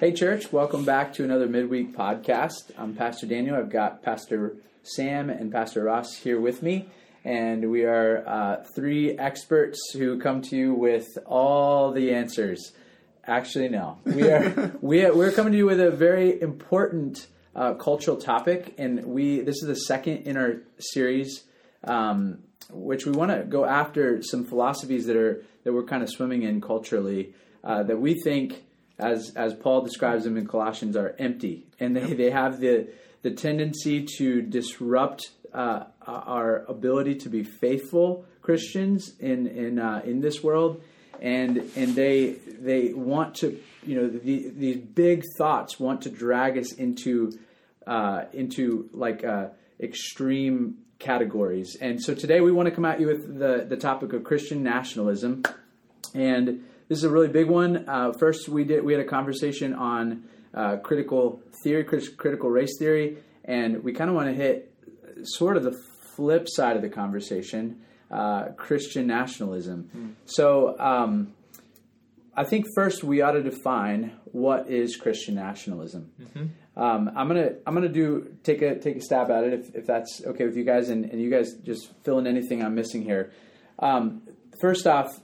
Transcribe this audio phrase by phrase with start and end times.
[0.00, 2.70] Hey, church, welcome back to another midweek podcast.
[2.78, 3.54] I'm Pastor Daniel.
[3.54, 6.88] I've got Pastor Sam and Pastor Ross here with me,
[7.22, 12.72] and we are uh, three experts who come to you with all the answers.
[13.26, 17.74] Actually, no, we are we are, we're coming to you with a very important uh,
[17.74, 21.44] cultural topic, and we this is the second in our series,
[21.84, 22.38] um,
[22.70, 26.42] which we want to go after some philosophies that are that we're kind of swimming
[26.42, 28.64] in culturally uh, that we think
[29.00, 32.88] as as Paul describes them in Colossians, are empty, and they, they have the
[33.22, 40.20] the tendency to disrupt uh, our ability to be faithful Christians in in uh, in
[40.20, 40.82] this world,
[41.20, 46.58] and and they they want to you know the, these big thoughts want to drag
[46.58, 47.38] us into
[47.86, 49.48] uh, into like uh,
[49.80, 54.12] extreme categories, and so today we want to come at you with the the topic
[54.12, 55.42] of Christian nationalism,
[56.14, 57.88] and this is a really big one.
[57.88, 63.18] Uh, first, we did we had a conversation on uh, critical theory, critical race theory,
[63.44, 64.74] and we kind of want to hit
[65.22, 65.80] sort of the
[66.16, 69.88] flip side of the conversation, uh, Christian nationalism.
[69.96, 70.14] Mm.
[70.24, 71.32] So, um,
[72.36, 76.10] I think first we ought to define what is Christian nationalism.
[76.20, 76.82] Mm-hmm.
[76.82, 79.86] Um, I'm gonna I'm gonna do take a take a stab at it if, if
[79.86, 83.02] that's okay with you guys, and, and you guys just fill in anything I'm missing
[83.02, 83.30] here.
[83.78, 84.22] Um,
[84.60, 85.20] first off,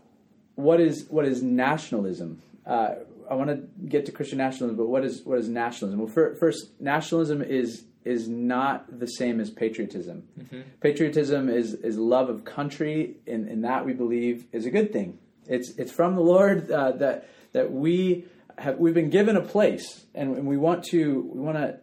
[0.57, 2.43] what is what is nationalism?
[2.67, 2.97] Uh,
[3.31, 6.01] I want to get to Christian nationalism, but what is what is nationalism?
[6.01, 10.25] Well, for, first, nationalism is is not the same as patriotism.
[10.41, 10.61] Mm-hmm.
[10.81, 15.19] Patriotism is is love of country, and, and that we believe is a good thing.
[15.47, 18.25] It's it's from the Lord uh, that that we
[18.59, 21.79] have we've been given a place, and, and we want to we want to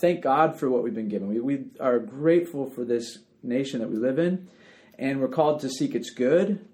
[0.00, 1.28] thank God for what we've been given.
[1.28, 4.48] We we are grateful for this nation that we live in,
[4.98, 6.64] and we're called to seek its good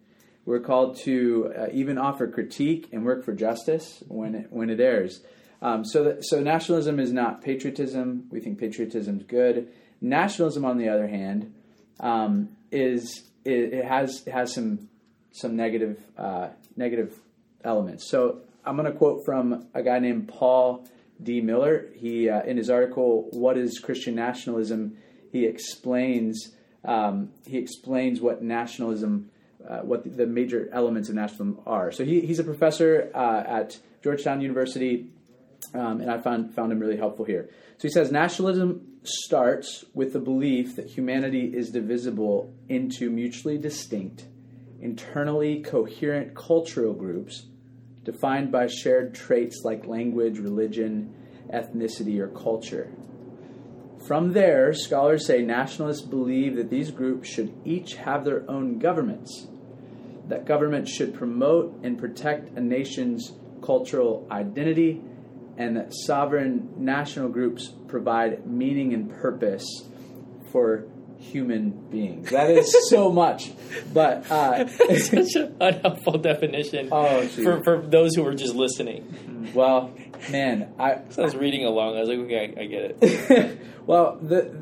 [0.50, 4.80] we're called to uh, even offer critique and work for justice when it, when it
[4.80, 5.20] errs.
[5.62, 8.24] Um, so, that, so nationalism is not patriotism.
[8.30, 9.68] We think patriotism is good.
[10.00, 11.54] Nationalism, on the other hand,
[12.00, 14.88] um, is it, it, has it has some
[15.30, 17.16] some negative uh, negative
[17.62, 18.10] elements.
[18.10, 20.88] So I'm going to quote from a guy named Paul
[21.22, 21.40] D.
[21.40, 21.86] Miller.
[21.94, 24.96] He uh, in his article "What is Christian Nationalism?"
[25.30, 29.30] he explains um, he explains what nationalism
[29.68, 31.92] uh, what the, the, major elements of nationalism are.
[31.92, 35.10] So he, he's a professor uh, at Georgetown University,
[35.74, 37.50] um, and I found found him really helpful here.
[37.78, 44.26] So he says nationalism starts with the belief that humanity is divisible into mutually distinct,
[44.80, 47.46] internally coherent cultural groups
[48.04, 51.14] defined by shared traits like language, religion,
[51.52, 52.90] ethnicity, or culture.
[54.06, 59.46] From there, scholars say nationalists believe that these groups should each have their own governments,
[60.28, 65.02] that government should promote and protect a nation's cultural identity,
[65.58, 69.88] and that sovereign national groups provide meaning and purpose
[70.50, 70.86] for
[71.20, 72.30] human beings.
[72.30, 73.52] That is so much,
[73.92, 79.52] but uh, it's such an unhelpful definition oh, for, for those who are just listening.
[79.54, 79.92] Well,
[80.30, 81.96] man, I, so I was reading along.
[81.96, 83.60] I was like, okay, I, I get it.
[83.86, 84.56] well, the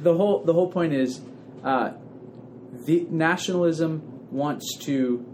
[0.00, 1.20] the whole the whole point is,
[1.62, 1.92] uh,
[2.86, 5.24] the nationalism wants to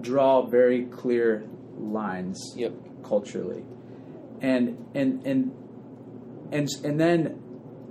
[0.00, 1.44] draw very clear
[1.76, 2.72] lines yep.
[3.02, 3.64] culturally,
[4.40, 5.52] and and and
[6.52, 7.42] and and then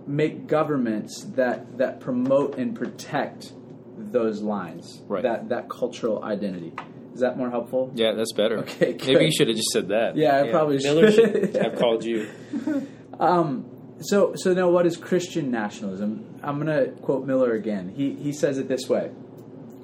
[0.08, 3.54] make governments that that promote and protect
[3.98, 5.24] those lines, right.
[5.24, 6.74] that that cultural identity.
[7.14, 7.92] Is that more helpful?
[7.96, 8.60] Yeah, that's better.
[8.60, 9.08] Okay, good.
[9.08, 10.16] maybe you should have just said that.
[10.16, 10.52] Yeah, I yeah.
[10.52, 11.56] probably Miller should.
[11.56, 12.30] have called you.
[13.20, 13.66] Um,
[14.00, 16.40] so so now, what is Christian nationalism?
[16.44, 17.90] I'm going to quote Miller again.
[17.90, 19.10] He he says it this way: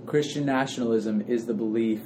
[0.06, 2.02] Christian nationalism is the belief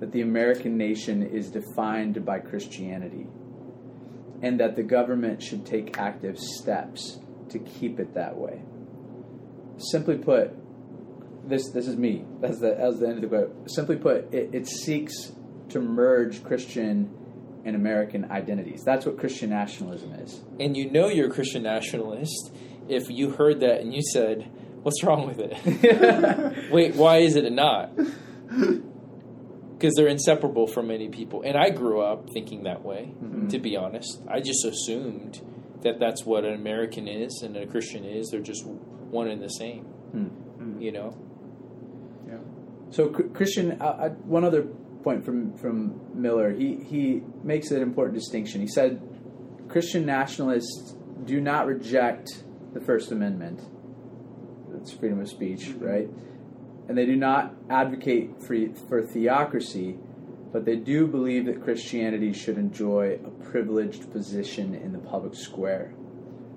[0.00, 3.26] that the American nation is defined by Christianity
[4.42, 7.20] and that the government should take active steps
[7.50, 8.62] to keep it that way.
[9.78, 10.52] Simply put,
[11.48, 12.24] this this is me.
[12.40, 13.70] That's the that's the end of the quote.
[13.70, 15.32] Simply put, it, it seeks
[15.70, 17.12] to merge Christian
[17.64, 18.82] and American identities.
[18.84, 20.40] That's what Christian nationalism is.
[20.60, 22.52] And you know you're a Christian nationalist
[22.88, 24.50] if you heard that and you said,
[24.82, 26.70] What's wrong with it?
[26.70, 27.90] Wait, why is it not?
[27.96, 31.42] Because they're inseparable from many people.
[31.42, 33.48] And I grew up thinking that way, mm-hmm.
[33.48, 34.22] to be honest.
[34.28, 35.40] I just assumed
[35.86, 38.28] that that's what an American is and a Christian is.
[38.30, 39.84] They're just one and the same,
[40.14, 40.80] mm-hmm.
[40.80, 41.16] you know?
[42.28, 42.38] Yeah.
[42.90, 44.62] So, Christian, uh, one other
[45.02, 48.60] point from, from Miller, he, he makes an important distinction.
[48.60, 49.00] He said
[49.68, 50.94] Christian nationalists
[51.24, 52.42] do not reject
[52.74, 53.60] the First Amendment
[54.86, 56.08] it's freedom of speech, right?
[56.88, 58.56] And they do not advocate for,
[58.88, 59.98] for theocracy,
[60.56, 65.92] but they do believe that Christianity should enjoy a privileged position in the public square.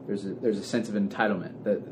[0.08, 1.66] There's a, there's a sense of entitlement.
[1.66, 1.84] That,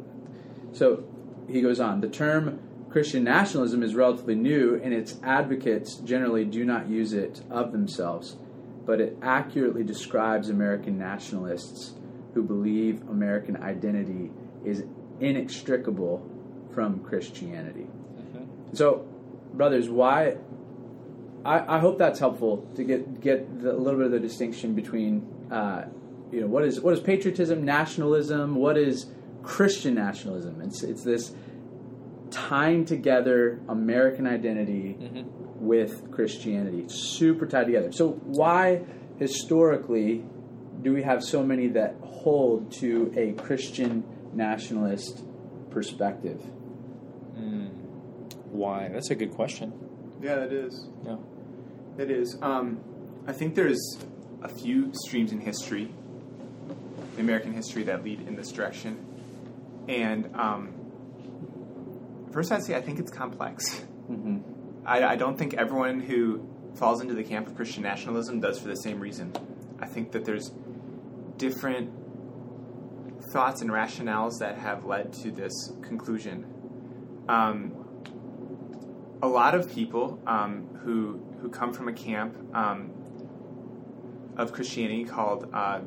[0.71, 1.03] so
[1.49, 1.99] he goes on.
[1.99, 7.41] The term Christian nationalism is relatively new, and its advocates generally do not use it
[7.49, 8.37] of themselves,
[8.85, 11.95] but it accurately describes American nationalists
[12.33, 14.31] who believe American identity
[14.63, 14.85] is
[15.19, 16.25] inextricable
[16.73, 17.87] from Christianity.
[17.89, 18.75] Mm-hmm.
[18.77, 19.05] So,
[19.53, 20.37] brothers, why?
[21.47, 24.75] I, I hope that's helpful to get get the, a little bit of the distinction
[24.75, 25.85] between, uh,
[26.31, 29.05] you know, what is what is patriotism, nationalism, what is
[29.43, 30.61] Christian nationalism.
[30.61, 31.33] It's it's this
[32.31, 34.97] tying together American identity
[35.55, 36.79] with Christianity.
[36.79, 37.93] It's super tied together.
[37.93, 38.81] So why
[39.17, 40.25] historically
[40.81, 44.03] do we have so many that hold to a Christian
[44.33, 45.23] nationalist
[45.71, 46.41] perspective?
[48.51, 48.89] Why?
[48.91, 49.73] That's a good question.
[50.21, 50.89] Yeah, that is.
[51.05, 51.17] Yeah.
[51.97, 52.37] It is.
[52.41, 52.79] Um,
[53.25, 53.97] I think there's
[54.43, 55.91] a few streams in history,
[57.15, 59.03] in American history, that lead in this direction.
[59.87, 60.73] And um,
[62.31, 63.83] first, I'd say I think it's complex.
[64.09, 64.39] Mm-hmm.
[64.85, 68.67] I, I don't think everyone who falls into the camp of Christian nationalism does for
[68.67, 69.33] the same reason.
[69.79, 70.51] I think that there's
[71.37, 71.91] different
[73.33, 76.45] thoughts and rationales that have led to this conclusion.
[77.27, 77.73] Um,
[79.21, 82.91] a lot of people um, who who come from a camp um,
[84.35, 85.81] of Christianity called uh,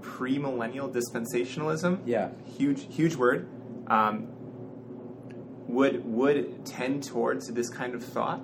[0.00, 2.30] premillennial dispensationalism, Yeah.
[2.56, 3.48] huge huge word,
[3.88, 4.28] um,
[5.68, 8.40] would would tend towards this kind of thought,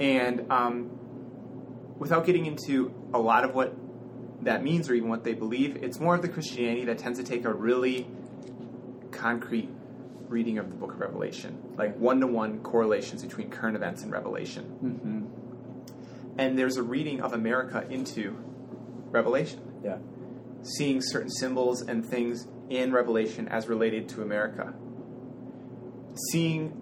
[0.00, 0.90] and um,
[1.98, 3.76] without getting into a lot of what
[4.42, 7.24] that means or even what they believe, it's more of the Christianity that tends to
[7.24, 8.06] take a really
[9.12, 9.68] concrete
[10.32, 14.10] reading of the book of Revelation, like one to one correlations between current events and
[14.10, 14.64] Revelation.
[14.82, 16.38] Mm-hmm.
[16.40, 18.36] And there's a reading of America into
[19.10, 19.98] Revelation, Yeah.
[20.62, 24.72] seeing certain symbols and things in Revelation as related to America.
[26.30, 26.80] Seeing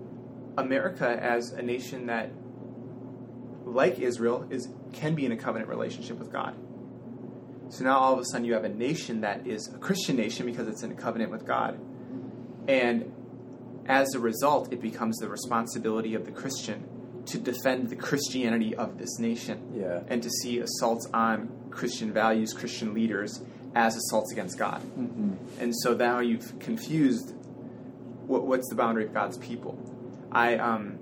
[0.57, 2.31] America as a nation that,
[3.65, 6.55] like Israel, is can be in a covenant relationship with God.
[7.71, 10.47] So now all of a sudden you have a nation that is a Christian nation
[10.47, 11.79] because it's in a covenant with God.
[12.69, 13.13] And
[13.87, 16.89] as a result, it becomes the responsibility of the Christian
[17.27, 20.01] to defend the Christianity of this nation Yeah.
[20.09, 23.43] and to see assaults on Christian values, Christian leaders,
[23.75, 24.81] as assaults against God.
[24.83, 25.35] Mm-hmm.
[25.61, 27.35] And so now you've confused
[28.27, 29.79] what, what's the boundary of God's people.
[30.33, 30.99] I um,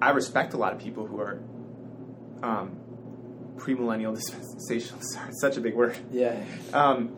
[0.00, 1.40] I respect a lot of people who are
[2.42, 2.76] um,
[3.56, 5.00] premillennial dispensational.
[5.02, 5.96] Sorry, such a big word.
[6.10, 6.36] Yeah.
[6.72, 7.16] Um,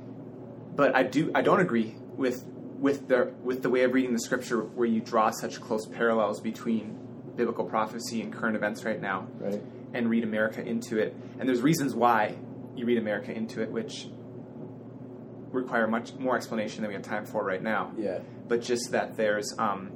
[0.77, 2.45] but I do I don't agree with
[2.79, 6.41] with the with the way of reading the scripture where you draw such close parallels
[6.41, 6.97] between
[7.37, 9.63] biblical prophecy and current events right now Right.
[9.95, 11.15] and read America into it.
[11.39, 12.37] And there's reasons why
[12.77, 14.09] you read America into it, which
[15.51, 17.93] require much more explanation than we have time for right now.
[17.97, 18.19] Yeah.
[18.47, 19.91] But just that there's um,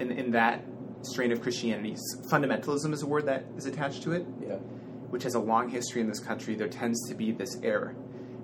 [0.00, 0.64] in in that
[1.02, 1.96] strain of Christianity,
[2.30, 4.56] fundamentalism is a word that is attached to it Yeah.
[5.10, 7.94] which has a long history in this country, there tends to be this error.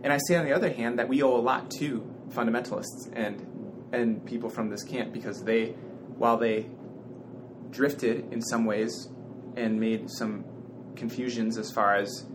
[0.04, 3.46] And I say, on the other hand, that we owe a lot to fundamentalists and
[3.92, 5.66] and people from this camp because they,
[6.16, 6.66] while they
[7.70, 9.08] drifted in some ways
[9.56, 10.44] and made some
[10.96, 12.26] confusions as far as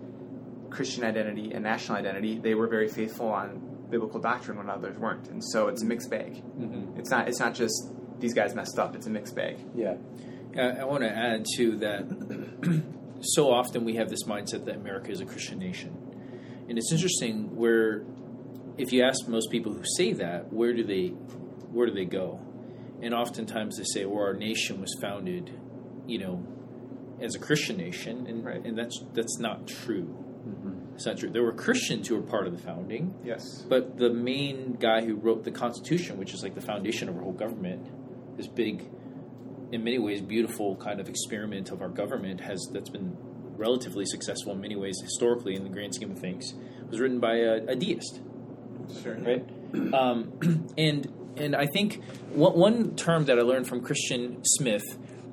[0.70, 5.28] Christian identity and national identity, they were very faithful on biblical doctrine when others weren't.
[5.30, 6.36] And so it's a mixed bag.
[6.36, 7.00] Mm-hmm.
[7.00, 8.96] It's not it's not just these guys messed up.
[8.96, 9.58] It's a mixed bag.
[9.76, 9.96] Yeah.
[10.56, 12.84] I, I want to add too that
[13.22, 15.96] so often we have this mindset that America is a Christian nation,
[16.68, 18.04] and it's interesting where
[18.78, 21.08] if you ask most people who say that, where do they
[21.72, 22.40] where do they go?
[23.02, 25.52] And oftentimes they say, "Well, our nation was founded,
[26.08, 26.46] you know,
[27.22, 28.64] as a Christian nation," and Right.
[28.66, 30.24] and that's that's not true.
[30.48, 30.96] Mm-hmm.
[30.96, 31.30] It's not true.
[31.30, 33.64] There were Christians who were part of the founding, Yes.
[33.70, 37.22] but the main guy who wrote the Constitution, which is like the foundation of our
[37.24, 37.86] whole government,
[38.38, 38.90] this big,
[39.72, 43.16] in many ways, beautiful kind of experiment of our government has that's been
[43.58, 46.54] relatively successful in many ways historically in the grand scheme of things,
[46.90, 48.22] was written by a, a deist,
[49.02, 49.16] Sure.
[49.16, 49.46] right?
[49.94, 54.84] Um, and and I think one, one term that I learned from Christian Smith,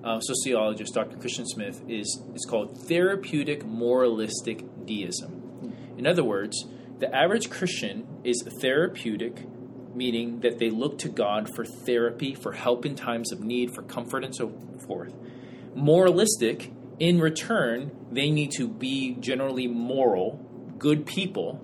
[0.05, 1.17] uh, sociologist Dr.
[1.17, 5.73] Christian Smith, is is called therapeutic moralistic deism.
[5.97, 6.67] In other words,
[6.99, 9.47] the average Christian is therapeutic,
[9.95, 13.83] meaning that they look to God for therapy, for help in times of need, for
[13.83, 14.53] comfort, and so
[14.87, 15.13] forth.
[15.75, 20.37] Moralistic, in return, they need to be generally moral,
[20.79, 21.61] good people.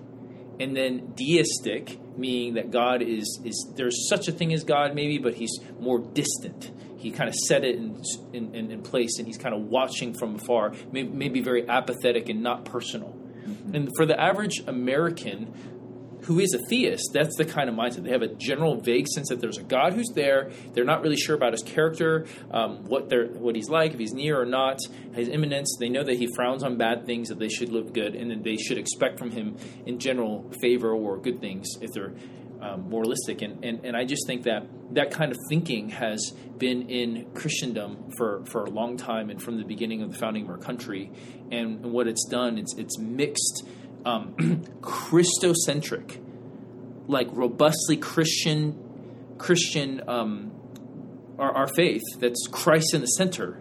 [0.61, 5.17] And then deistic, meaning that God is is there's such a thing as God maybe,
[5.17, 6.71] but He's more distant.
[6.97, 7.99] He kind of set it in
[8.31, 12.43] in, in, place, and He's kind of watching from afar, maybe, maybe very apathetic and
[12.43, 13.09] not personal.
[13.09, 13.75] Mm-hmm.
[13.75, 15.51] And for the average American
[16.23, 18.03] who is a theist, that's the kind of mindset.
[18.03, 20.51] They have a general vague sense that there's a God who's there.
[20.73, 24.13] They're not really sure about his character, um, what they're, what he's like, if he's
[24.13, 24.79] near or not,
[25.13, 25.75] his immanence.
[25.79, 28.43] They know that he frowns on bad things, that they should live good, and that
[28.43, 32.13] they should expect from him in general favor or good things if they're
[32.61, 33.41] um, moralistic.
[33.41, 38.11] And, and, and I just think that that kind of thinking has been in Christendom
[38.17, 41.11] for, for a long time and from the beginning of the founding of our country.
[41.51, 43.67] And, and what it's done, it's, it's mixed
[44.05, 44.33] um,
[44.81, 46.19] Christocentric,
[47.07, 48.77] like robustly Christian,
[49.37, 50.51] Christian, um,
[51.37, 53.59] our, our faith that's Christ in the center,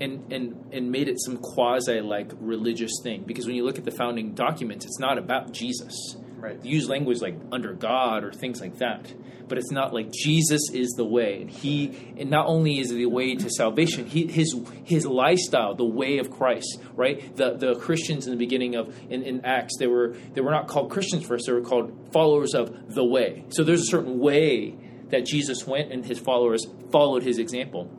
[0.00, 3.24] and and and made it some quasi like religious thing.
[3.24, 6.16] Because when you look at the founding documents, it's not about Jesus.
[6.36, 6.60] Right.
[6.60, 9.12] They use language like under God or things like that,
[9.48, 13.06] but it's not like Jesus is the way, and He and not only is the
[13.06, 17.34] way to salvation, he, His His lifestyle, the way of Christ, right?
[17.36, 20.68] The the Christians in the beginning of in, in Acts, they were they were not
[20.68, 23.44] called Christians first; they were called followers of the way.
[23.50, 24.76] So there's a certain way
[25.10, 27.90] that Jesus went, and His followers followed His example.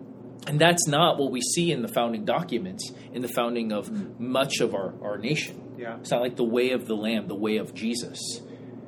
[0.48, 4.60] And that's not what we see in the founding documents, in the founding of much
[4.60, 5.74] of our, our nation.
[5.78, 5.98] Yeah.
[5.98, 8.20] It's not like the way of the Lamb, the way of Jesus.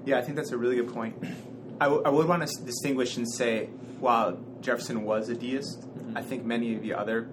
[0.06, 1.22] Yeah, I think that's a really good point.
[1.80, 3.68] I, w- I would want to s- distinguish and say,
[4.00, 7.30] while Jefferson was a deist, I think many of the other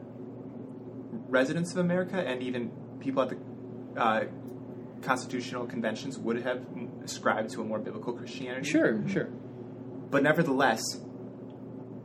[1.29, 2.71] residents of America and even
[3.01, 3.39] people at the
[4.01, 4.25] uh,
[5.03, 6.65] constitutional conventions would have
[7.05, 8.69] ascribed to a more biblical Christianity.
[8.71, 9.27] Sure, sure.
[10.11, 10.83] But nevertheless,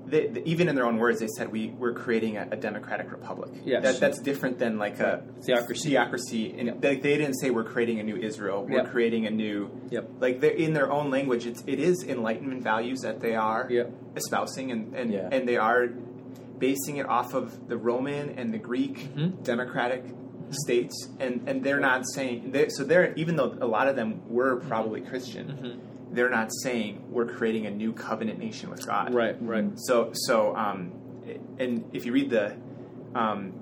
[0.09, 3.11] they, they- even in their own words, they said we we're creating a, a democratic
[3.11, 3.51] republic.
[3.63, 3.83] Yes.
[3.83, 5.89] that, that's different than like a Theocracy.
[5.89, 6.81] Theocracy, and Yep.
[6.81, 8.65] they, they didn't say we're creating a new Israel.
[8.65, 8.91] We're Yep.
[8.91, 9.69] creating a new.
[9.89, 10.09] Yep.
[10.19, 13.91] Like they're in their own language, it's, it is enlightenment values that they are Yep.
[14.15, 15.29] espousing, and and, Yeah.
[15.31, 15.87] and they are
[16.57, 19.43] basing it off of the Roman and the Greek Mhm.
[19.43, 20.03] democratic
[20.51, 22.83] states, and and they're not saying they, so.
[22.83, 25.79] They're even though a lot of them were probably Christian, Mhm.
[26.11, 29.13] They're not saying we're creating a new covenant nation with God.
[29.13, 29.71] Right, right.
[29.75, 30.91] So, so, um,
[31.59, 32.57] and if you read the
[33.15, 33.53] um,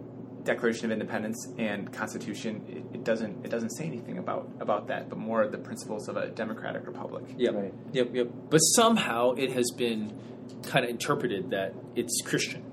[0.43, 5.09] Declaration of Independence and Constitution, it, it doesn't it doesn't say anything about about that,
[5.09, 7.25] but more the principles of a democratic republic.
[7.37, 7.73] Yep, Right.
[7.91, 8.27] yep, yep.
[8.49, 10.17] But somehow it has been
[10.63, 12.63] kind of interpreted that it's Christian.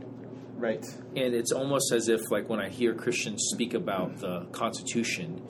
[0.57, 0.87] Right.
[1.17, 5.43] And it's almost as if, like, when I hear Christians speak about the Constitution,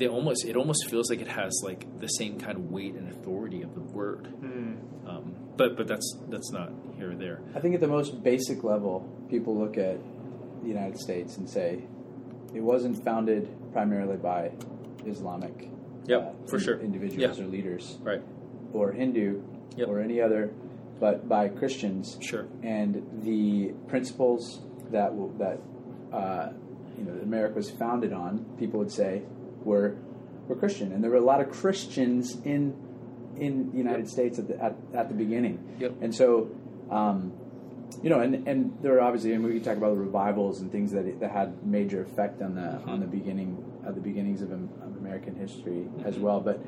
[0.00, 3.08] they almost it almost feels like it has like the same kind of weight and
[3.10, 4.26] authority of the word.
[4.40, 4.72] Hmm.
[5.06, 7.40] Um, but but that's that's not here or there.
[7.54, 9.98] I think at the most basic level, people look at
[10.62, 11.84] the United States and say
[12.54, 14.50] it wasn't founded primarily by
[15.06, 15.68] Islamic
[16.06, 16.80] Yep, for in- sure.
[16.80, 17.44] individuals Yeah.
[17.44, 18.22] or leaders Right.
[18.72, 19.42] or Hindu
[19.76, 19.88] Yep.
[19.88, 20.50] or any other,
[20.98, 22.46] but by Christians Sure.
[22.62, 25.58] and the principles that will, that
[26.12, 26.52] uh,
[26.98, 28.44] you know America was founded on.
[28.58, 29.22] People would say
[29.64, 29.96] were
[30.48, 32.74] were Christian, and there were a lot of Christians in
[33.36, 34.08] in the United Yep.
[34.08, 35.58] States at the at, at the beginning.
[35.78, 35.92] Yep.
[36.02, 36.50] And so,
[36.90, 37.32] um,
[38.02, 40.70] you know, and and there are obviously, and we can talk about the revivals and
[40.72, 42.90] things that that had major effect on the Mm-hmm.
[42.90, 46.22] on the beginning at the beginnings of, of American history as Mm-hmm.
[46.24, 46.40] well.
[46.40, 46.60] But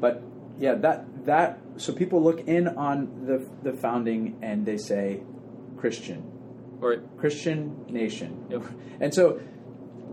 [0.00, 0.22] but
[0.58, 5.22] yeah, that that so people look in on the the founding and they say
[5.76, 6.24] Christian,
[6.80, 8.62] Or Christian nation, Yep.
[9.00, 9.40] and so.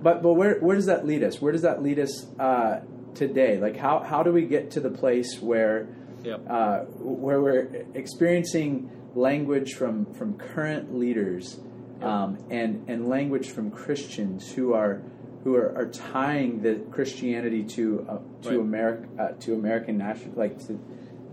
[0.06, 1.42] But but where where does that lead us?
[1.42, 2.82] Where does that lead us uh,
[3.16, 3.58] today?
[3.60, 5.88] Like how how do we get to the place where
[6.24, 6.42] Yep.
[6.48, 6.80] uh,
[7.26, 11.60] where we're experiencing language from from current leaders
[12.02, 15.02] um, and and language from Christians who are
[15.44, 18.60] who are, are tying the Christianity to uh, to Right.
[18.60, 20.80] America uh, to American national like to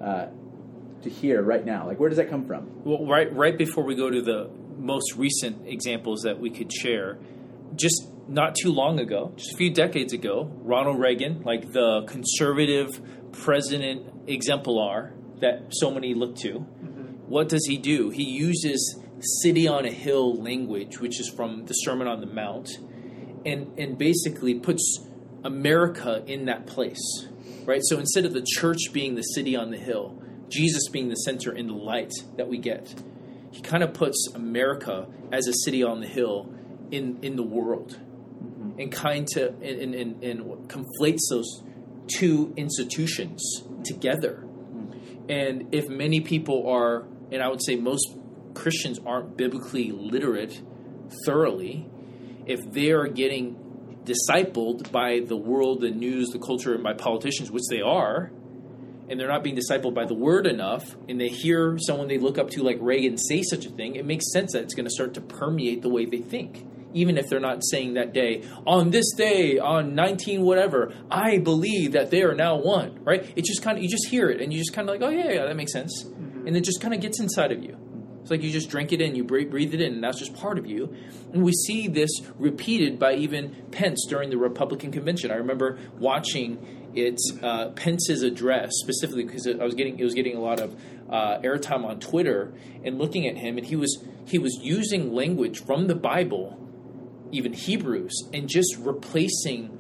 [0.03, 0.27] uh,
[1.03, 1.87] to here right now.
[1.87, 2.71] Like where does that come from?
[2.85, 4.49] Well, right right before we go to the
[4.79, 7.19] most recent examples that we could share,
[7.77, 13.01] just not too long ago, just a few decades ago, Ronald Reagan, like the conservative
[13.33, 17.03] president exemplar that so many look to, mm-hmm.
[17.29, 18.11] what does he do?
[18.11, 18.99] He uses
[19.43, 22.69] city on a hill language, which is from the Sermon on the Mount,
[23.45, 25.01] and and basically puts
[25.45, 27.27] America in that place.
[27.65, 27.81] Right?
[27.85, 31.53] So instead of the church being the city on the hill, Jesus being the center
[31.53, 32.93] and the light that we get,
[33.53, 36.53] he kind of puts America as a city on the hill
[36.91, 37.99] in, in the world
[38.79, 41.63] and kind to and, and, and conflates those
[42.09, 44.47] two institutions together.
[45.29, 48.17] And if many people are, and I would say most
[48.55, 50.61] Christians aren't biblically literate
[51.25, 51.89] thoroughly,
[52.47, 53.57] if they are getting
[54.05, 58.33] discipled by the world, the news, the culture, and by politicians, which they are,
[59.09, 62.39] and they're not being discipled by the word enough, and they hear someone they look
[62.39, 64.91] up to like Reagan say such a thing, it makes sense that it's going to
[64.91, 66.67] start to permeate the way they think.
[66.95, 71.93] Even if they're not saying that day, on this day, on 19 whatever, I believe
[71.93, 73.33] that they are now one, right?
[73.37, 75.11] It just kind of, you just hear it and you just kind of like, oh
[75.11, 76.05] yeah, yeah, that makes sense.
[76.05, 77.79] And it just kind of gets inside of you.
[78.23, 80.35] It's like you just drink it in, you breathe, breathe it in, and that's just
[80.35, 80.95] part of you.
[81.33, 85.33] And we see this repeated by even Pence during the Republican convention.
[85.33, 90.37] I remember watching it, uh, Pence's address specifically because I was getting it was getting
[90.37, 90.77] a lot of
[91.11, 95.65] uh, airtime on Twitter and looking at him, and he was he was using language
[95.65, 96.59] from the Bible,
[97.33, 99.79] even Hebrews, and just replacing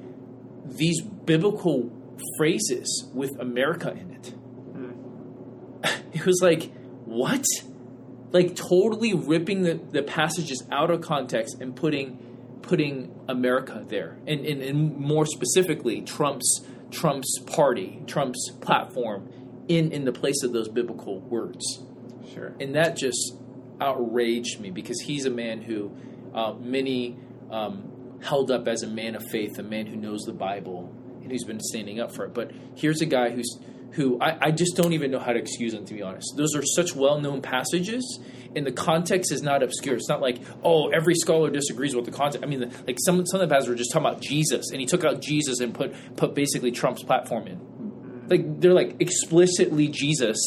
[0.64, 1.90] these biblical
[2.36, 4.34] phrases with America in it.
[6.14, 6.70] It was like,
[7.06, 7.44] what?
[8.32, 12.18] Like totally ripping the, the passages out of context and putting
[12.62, 14.16] putting America there.
[14.26, 19.28] And, and, and more specifically, Trump's Trump's party, Trump's platform
[19.68, 21.82] in, in the place of those biblical words.
[22.32, 22.54] Sure.
[22.60, 23.36] And that just
[23.80, 25.96] outraged me because he's a man who
[26.34, 27.18] uh, many
[27.52, 30.92] um, held up as a man of faith, a man who knows the Bible
[31.22, 32.34] and who's been standing up for it.
[32.34, 33.58] But here's a guy who's
[33.92, 36.34] who I, I just don't even know how to excuse him to be honest.
[36.36, 38.20] Those are such well known passages,
[38.56, 39.96] and the context is not obscure.
[39.96, 42.42] It's not like oh every scholar disagrees with the context.
[42.42, 44.80] I mean, the, like some some of the pastors were just talking about Jesus, and
[44.80, 48.28] he took out Jesus and put put basically Trump's platform in.
[48.28, 50.38] Like they're like explicitly Jesus,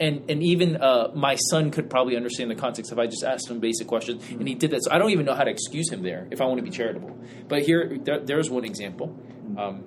[0.00, 3.48] and and even uh, my son could probably understand the context if I just asked
[3.50, 4.82] him basic questions, and he did that.
[4.84, 6.70] So I don't even know how to excuse him there if I want to be
[6.70, 7.16] charitable.
[7.48, 9.16] But here, there, there's one example.
[9.56, 9.84] Um,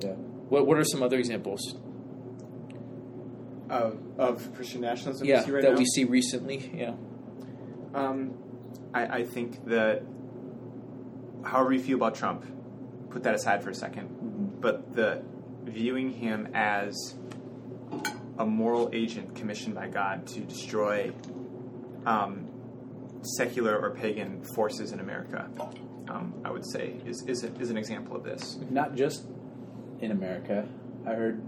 [0.00, 0.12] Yeah.
[0.48, 1.76] what what are some other examples?
[3.70, 5.78] Of, of Christian nationalism yeah, we see right that now?
[5.78, 6.70] we see recently.
[6.74, 6.94] Yeah,
[7.94, 8.34] Um,
[8.92, 10.02] I, I think that
[11.42, 12.44] however you feel about Trump,
[13.10, 15.22] put that aside for a 2nd But the
[15.64, 16.94] viewing him as
[18.38, 21.12] a moral agent commissioned by God to destroy
[22.06, 22.48] um,
[23.22, 25.48] secular or pagan forces in America,
[26.08, 28.58] um, I would say is is, a, is an example of this.
[28.70, 29.24] Not just
[30.00, 30.68] in America.
[31.06, 31.42] I heard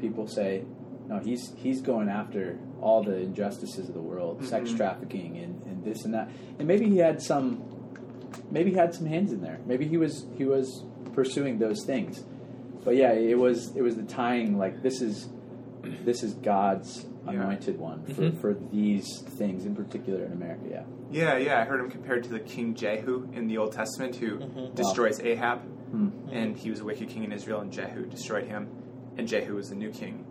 [0.00, 0.64] people say,
[1.08, 4.76] no, he's he's going after all the injustices of the world, sex Mhm.
[4.76, 6.28] trafficking and, and this and that.
[6.58, 7.62] And maybe he had some
[8.50, 9.58] maybe he had some hands in there.
[9.66, 12.22] Maybe he was he was pursuing those things.
[12.84, 15.28] But yeah, it was it was the tying like this is
[16.04, 17.32] this is God's Yeah.
[17.32, 18.36] anointed one for, Mhm.
[18.40, 20.84] for these things in particular in America, yeah.
[21.10, 24.38] Yeah, yeah, I heard him compared to the King Jehu in the Old Testament who
[24.38, 24.74] Mhm.
[24.74, 25.60] destroys Ahab.
[25.90, 26.08] Hmm.
[26.32, 28.66] and he was a wicked king in Israel, and Jehu destroyed him,
[29.16, 30.24] and Jehu was the new king.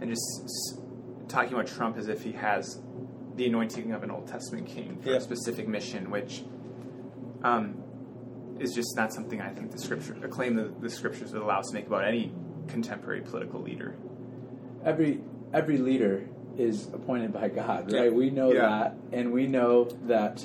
[0.00, 0.80] And just s-
[1.28, 2.82] talking about Trump as if he has
[3.36, 5.16] the anointing of an Old Testament king for Yeah.
[5.18, 6.44] a specific mission, which
[7.44, 7.76] um,
[8.58, 11.60] is just not something I think the scripture, a claim that the scriptures would allow
[11.60, 12.32] us to make about any
[12.66, 13.94] contemporary political leader.
[14.84, 15.20] Every
[15.52, 18.00] every leader is appointed by God, Yeah.
[18.00, 18.14] right?
[18.14, 18.60] We know Yeah.
[18.68, 20.44] that, and we know that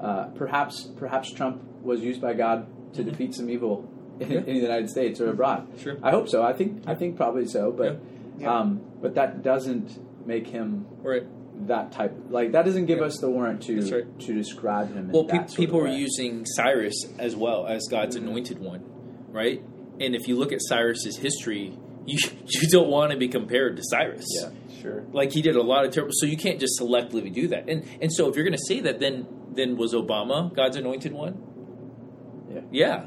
[0.00, 3.88] uh, perhaps perhaps Trump was used by God to defeat some evil
[4.20, 4.38] in, Yeah.
[4.38, 5.66] in the United States or abroad.
[5.78, 5.96] Sure.
[6.02, 6.42] I hope so.
[6.42, 7.92] I think I think probably so, but
[8.38, 8.40] Yeah.
[8.40, 8.58] Yeah.
[8.58, 11.24] um, but that doesn't make him right.
[11.68, 12.12] that type.
[12.30, 13.04] Like that doesn't give Yeah.
[13.06, 14.18] us the warrant to right.
[14.20, 15.10] to describe him.
[15.12, 18.22] Well, pe- people were using Cyrus as well as God's Mhm.
[18.22, 18.82] anointed one,
[19.30, 19.62] right?
[20.00, 23.82] And if you look at Cyrus's history, you you don't want to be compared to
[23.84, 24.26] Cyrus.
[24.40, 25.04] Yeah, sure.
[25.12, 26.12] Like he did a lot of terrible.
[26.16, 27.68] So you can't just selectively do that.
[27.68, 31.12] And and so if you're going to say that, then then was Obama God's anointed
[31.12, 31.42] one?
[32.52, 32.60] Yeah.
[32.70, 33.04] Yeah.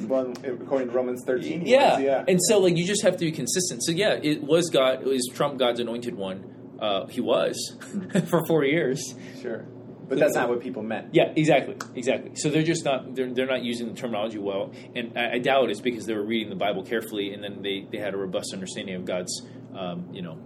[0.00, 1.98] Well, according to Romans 13, Yeah.
[1.98, 2.24] yeah.
[2.26, 3.84] And so like you just have to be consistent.
[3.84, 5.06] So yeah, it was God.
[5.06, 6.76] Is Trump God's anointed one?
[6.80, 7.76] Uh, he was
[8.28, 9.14] for four years.
[9.42, 9.66] sure.
[10.10, 11.14] But that's not what people meant.
[11.14, 12.32] Yeah, exactly, exactly.
[12.34, 15.70] So they're just not they're, they're not using the terminology well, and I, I doubt
[15.70, 18.52] it's because they were reading the Bible carefully, and then they, they had a robust
[18.52, 20.36] understanding of God's um, you know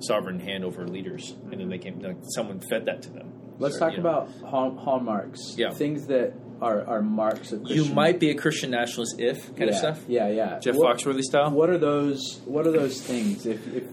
[0.00, 3.32] sovereign hand over leaders, and then they came like someone fed that to them.
[3.58, 4.08] Let's Sure, talk you know.
[4.08, 5.54] about hall, hallmarks.
[5.56, 5.70] Yeah.
[5.70, 9.66] things that are, are marks of You might be a Christian nationalist if kind yeah,
[9.68, 10.04] of stuff.
[10.08, 10.58] Yeah, yeah.
[10.58, 11.50] Jeff What- Foxworthy style.
[11.50, 12.40] What are those?
[12.46, 13.46] What are those things?
[13.46, 13.84] If if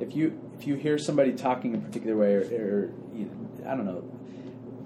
[0.00, 3.76] if you if you hear somebody talking a particular way, or, or you know, I
[3.76, 4.02] don't know,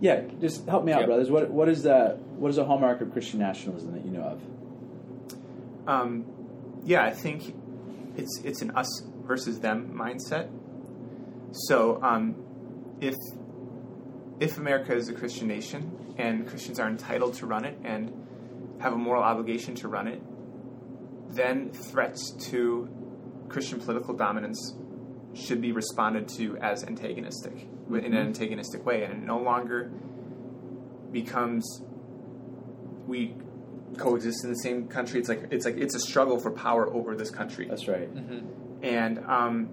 [0.03, 1.07] yeah, just help me out, Yeah.
[1.07, 1.31] brothers.
[1.31, 4.41] What what is the What is a hallmark of Christian nationalism that you know of?
[5.87, 6.27] Um,
[6.85, 7.55] yeah, I think
[8.17, 10.49] it's it's an us versus them mindset.
[11.53, 12.35] So um,
[13.01, 13.15] if
[14.41, 18.13] if America is a Christian nation and Christians are entitled to run it and
[18.81, 20.21] have a moral obligation to run it,
[21.31, 22.89] then threats to
[23.49, 24.75] Christian political dominance
[25.35, 29.91] should be responded to as antagonistic in an antagonistic way, and it no longer
[31.11, 31.83] becomes
[33.07, 33.35] we
[33.99, 35.21] coexist in the same country.
[35.21, 37.67] It's like it's like it's a struggle for power over this country.
[37.69, 38.09] That's right.
[38.09, 38.41] hmm
[38.83, 39.69] and um,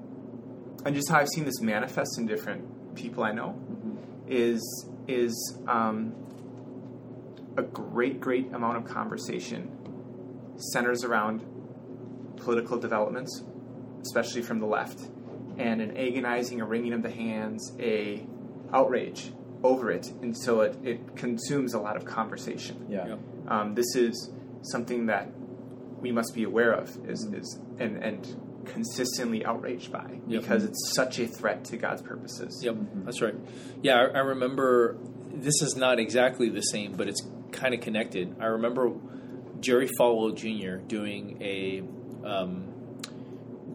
[0.85, 3.59] and just how I've seen this manifest in different people I know
[4.27, 4.61] is
[5.07, 6.13] is um,
[7.57, 9.75] a great great amount of conversation
[10.73, 11.43] centers around
[12.37, 13.43] political developments,
[14.01, 14.99] especially from the left,
[15.59, 18.25] and an agonizing, a wringing of the hands, a
[18.73, 19.31] outrage
[19.63, 22.85] over it until it, it consumes a lot of conversation.
[22.89, 23.07] Yeah.
[23.07, 23.19] Yep.
[23.47, 25.29] Um, this is something that
[25.99, 30.41] we must be aware of is, is and, and consistently outraged by Yep.
[30.41, 32.61] because it's such a threat to God's purposes.
[32.63, 33.35] Yep, that's right.
[33.81, 34.97] Yeah, I, I remember.
[35.31, 38.35] This is not exactly the same, but it's kind of connected.
[38.39, 38.91] I remember
[39.59, 40.77] Jerry Falwell Jr.
[40.85, 41.83] doing a
[42.27, 42.73] um,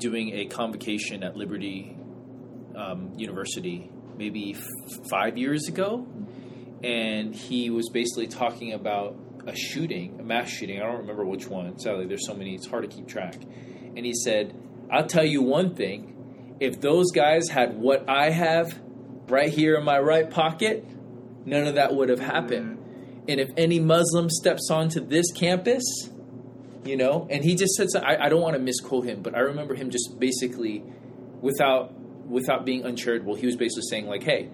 [0.05, 1.97] doing a convocation at Liberty
[2.77, 6.07] um, University maybe f- five years ago,
[6.83, 10.79] and he was basically talking about a shooting, a mass shooting.
[10.79, 11.79] I don't remember which one.
[11.79, 13.37] Sadly, there's so many; it's hard to keep track.
[13.97, 14.55] And he said,
[14.90, 18.79] "I'll tell you one thing: if those guys had what I have
[19.29, 20.87] right here in my right pocket,
[21.47, 23.25] none of that would have happened.
[23.27, 25.83] And if any Muslim steps onto this campus,
[26.85, 29.35] you know, and he just said, so- I, I don't want to misquote him, but
[29.35, 30.83] I remember him just basically,
[31.40, 31.92] without
[32.29, 34.49] without being uncharitable, he was basically saying like, hey,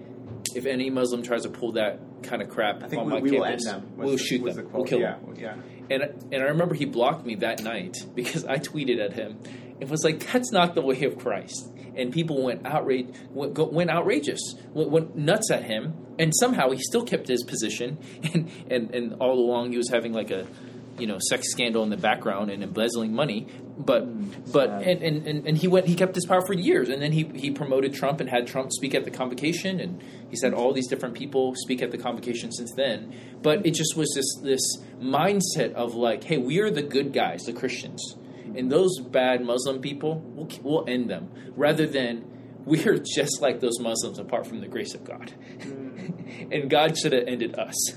[0.55, 3.63] if any Muslim tries to pull that kind of crap on we, my we campus,
[3.95, 5.35] we'll the- shoot them, the we'll kill yeah, them.
[5.37, 5.55] yeah.
[5.89, 9.39] And and I remember he blocked me that night because I tweeted at him.
[9.79, 11.67] It was like that's not the way of Christ.
[11.95, 14.39] And people went outrage, went, go- went outrageous,
[14.73, 17.97] went, went nuts at him, and somehow he still kept his position.
[18.33, 20.47] And, and and all along he was having like a,
[20.97, 23.47] you know, sex scandal in the background and embezzling money.
[23.77, 26.89] But mm, but and, and, and, and he went he kept his power for years,
[26.89, 30.43] and then he he promoted Trump and had Trump speak at the convocation, and he's
[30.43, 33.13] had all these different people speak at the convocation since then.
[33.41, 34.61] But it just was this this
[35.01, 38.57] mindset of like, hey, we are the good guys, the Christians, mm-hmm.
[38.57, 42.25] and those bad Muslim people, we'll we'll end them, rather than
[42.65, 46.51] we are just like those Muslims apart from the grace of God, mm-hmm.
[46.51, 47.95] and God should have ended us.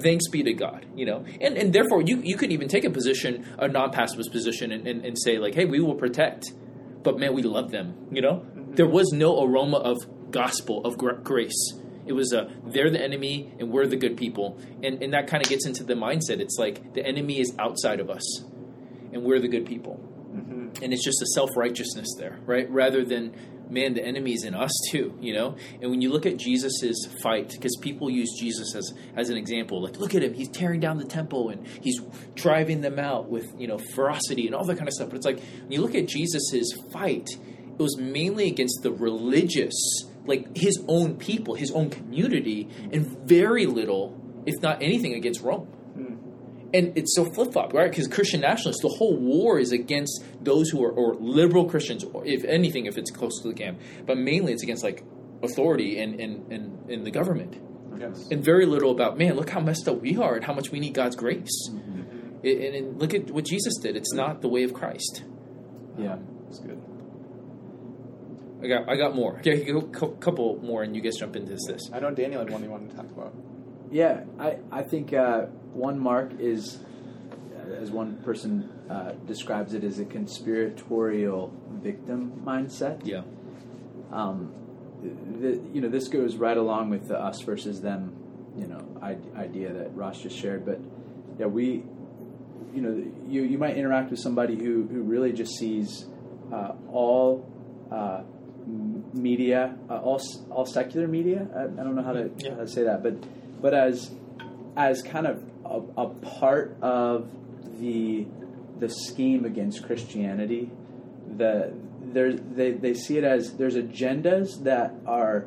[0.00, 2.90] Thanks be to God, you know, and and therefore you you could even take a
[2.90, 6.52] position, a non-pacifist position, and, and, and say like, hey, we will protect,
[7.02, 8.34] but man, we love them, you know.
[8.34, 8.74] Mm-hmm.
[8.74, 11.74] There was no aroma of gospel of gra- grace.
[12.06, 15.42] It was a they're the enemy and we're the good people, and and that kind
[15.42, 16.40] of gets into the mindset.
[16.40, 18.44] It's like the enemy is outside of us,
[19.12, 20.00] and we're the good people,
[20.32, 20.82] mm-hmm.
[20.82, 22.70] and it's just a self righteousness there, right?
[22.70, 23.34] Rather than
[23.72, 25.56] man, the enemy's in us too, you know.
[25.80, 29.82] And when you look at Jesus's fight, because people use Jesus as as an example,
[29.82, 32.00] like look at him, he's tearing down the temple and he's
[32.34, 35.08] driving them out with you know ferocity and all that kind of stuff.
[35.08, 39.74] But it's like when you look at Jesus's fight, it was mainly against the religious,
[40.26, 45.68] like his own people, his own community, and very little, if not anything, against Rome.
[46.74, 47.90] And it's so flip flop, right?
[47.90, 52.24] Because Christian nationalists, the whole war is against those who are or liberal Christians, or
[52.24, 53.78] if anything, if it's close to the camp.
[54.06, 55.04] But mainly, it's against like
[55.42, 57.56] authority and and, and, and the government,
[57.98, 58.26] Yes.
[58.30, 59.34] and very little about man.
[59.36, 61.68] Look how messed up we are, and how much we need God's grace.
[62.42, 63.94] It- and, and look at what Jesus did.
[63.96, 65.24] It's not the way of Christ.
[65.98, 66.16] Yeah.
[66.48, 66.80] It's good.
[68.62, 69.38] I got I got more.
[69.38, 69.82] Okay, a
[70.18, 71.90] couple more, and you guys jump into this.
[71.92, 73.34] I know Daniel had one he wanted to talk about.
[73.90, 76.78] Yeah, I, I think uh, one mark is,
[77.80, 83.00] as one person uh, describes it, as a conspiratorial victim mindset.
[83.04, 83.22] Yeah,
[84.10, 84.52] Um,
[85.40, 88.14] the, you know, this goes right along with the us versus them,
[88.56, 88.80] you know,
[89.36, 90.64] idea that Ross just shared.
[90.64, 90.78] But
[91.38, 91.82] yeah, we,
[92.74, 96.06] you know, you you might interact with somebody who who really just sees
[96.52, 97.48] uh, all.
[97.90, 98.22] Uh,
[99.12, 101.46] media, uh, all all secular media.
[101.54, 102.54] I, I don't know how to, Yeah.
[102.54, 103.14] how to say that, but
[103.60, 104.10] but as
[104.76, 107.30] as kind of a, a part of
[107.80, 108.26] the
[108.78, 110.70] the scheme against Christianity,
[111.36, 111.72] the
[112.12, 115.46] they, they see it as there's agendas that are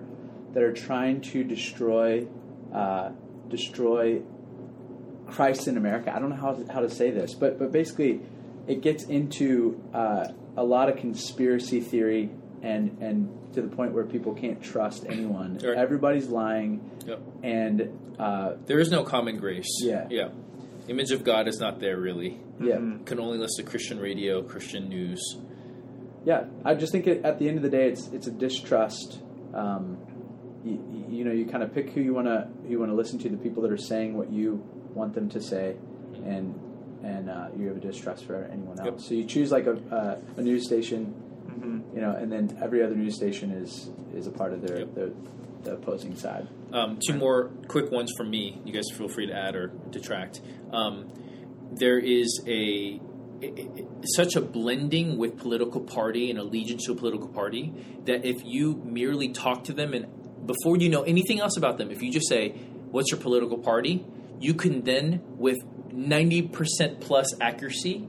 [0.53, 2.25] that are trying to destroy
[2.73, 3.11] uh,
[3.49, 4.21] destroy
[5.27, 6.13] Christ in America.
[6.15, 8.21] I don't know how to, how to say this, but but basically,
[8.67, 12.29] it gets into uh, a lot of conspiracy theory
[12.65, 15.57] and and to the point where people can't trust anyone.
[15.63, 15.77] Right.
[15.77, 16.71] Everybody's lying,
[17.05, 17.19] Yep.
[17.43, 17.75] and
[18.19, 19.69] uh, there is no common grace.
[19.81, 20.07] Yeah.
[20.09, 20.29] yeah.
[20.87, 22.39] Image of God is not there really.
[22.59, 23.05] yeah, Mhm.
[23.05, 25.21] Can only listen to Christian radio, Christian news.
[26.25, 26.45] yeah.
[26.63, 29.19] I just think it, at the end of the day, it's it's a distrust.
[29.53, 29.97] Um,
[30.63, 33.19] you, you know, you kind of pick who you want to you want to listen
[33.19, 35.75] to, the people that are saying what you want them to say,
[36.25, 36.55] and
[37.03, 38.85] and uh, you have a distrust for anyone else.
[38.87, 38.99] Yep.
[39.01, 41.13] So you choose like a uh, a news station,
[41.47, 41.95] Mm-hmm.
[41.95, 44.95] you know, and then every other news station is is a part of their Yep.
[44.95, 45.09] their
[45.63, 46.47] the opposing side.
[46.73, 48.61] Um, two more quick ones from me.
[48.65, 50.41] You guys feel free to add or detract.
[50.71, 51.07] Um,
[51.71, 52.99] there is a
[53.43, 57.73] i- i- such a blending with political party and allegiance to a political party
[58.05, 60.05] that if you merely talk to them and
[60.45, 62.53] before you know anything else about them, if you just say,
[62.91, 64.05] "What's your political party?"
[64.39, 65.57] you can then, with
[65.91, 68.07] ninety percent plus accuracy,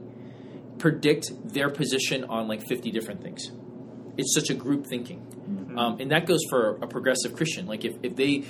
[0.77, 3.51] predict their position on like fifty different things.
[4.17, 5.25] It's such a group thinking.
[5.77, 7.67] Um, and that goes for a progressive Christian.
[7.67, 8.45] Like if, if they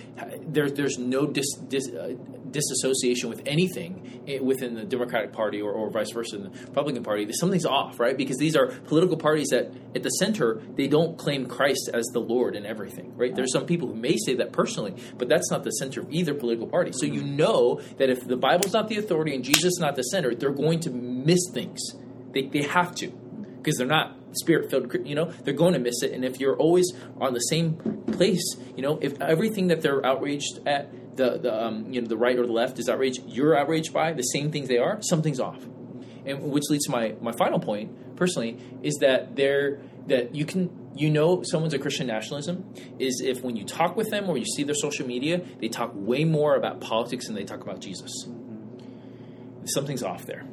[0.48, 2.14] there, there's no dis, dis, uh,
[2.50, 7.28] disassociation with anything within the Democratic Party or, or vice versa in the Republican Party,
[7.34, 8.18] something's off, right?
[8.18, 12.20] Because these are political parties that at the center they don't claim Christ as the
[12.20, 13.36] Lord in everything, right?
[13.36, 16.34] There's some people who may say that personally, but that's not the center of either
[16.34, 16.92] political party.
[16.94, 20.04] So you know that if the Bible's not the authority and Jesus is not the
[20.04, 21.82] center, they're going to miss things.
[22.38, 25.32] They, they have to because they're not spirit filled you know?
[25.32, 27.78] They're going to miss it and if you're always on the same
[28.12, 32.18] place you know if everything that they're outraged at the, the um, you know the
[32.18, 35.40] right or the left is outraged you're outraged by the same things they are something's
[35.40, 35.62] off.
[36.26, 40.70] And which leads to my my final point personally is that they're that you can
[40.96, 44.46] you know someone's a christian nationalism is if when you talk with them or you
[44.46, 48.12] see their social media they talk way more about politics than they talk about jesus.
[49.66, 50.46] Something's off there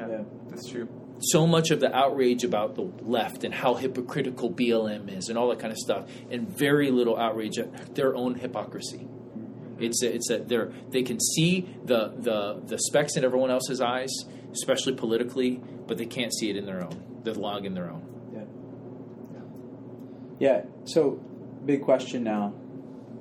[0.00, 0.22] Yeah, Yeah.
[0.48, 0.88] that's true.
[1.20, 5.48] so much of the outrage about the left and how hypocritical BLM is and all
[5.50, 9.06] that kind of stuff, and very little outrage at their own hypocrisy.
[9.78, 13.80] It's a, it's a, they're, they can see the, the, the specks in everyone else's
[13.80, 14.10] eyes,
[14.52, 18.02] especially politically, but they can't see it in their own, the log in their own.
[20.38, 20.54] Yeah.
[20.56, 20.62] Yeah.
[20.84, 21.12] So,
[21.64, 22.54] big question now.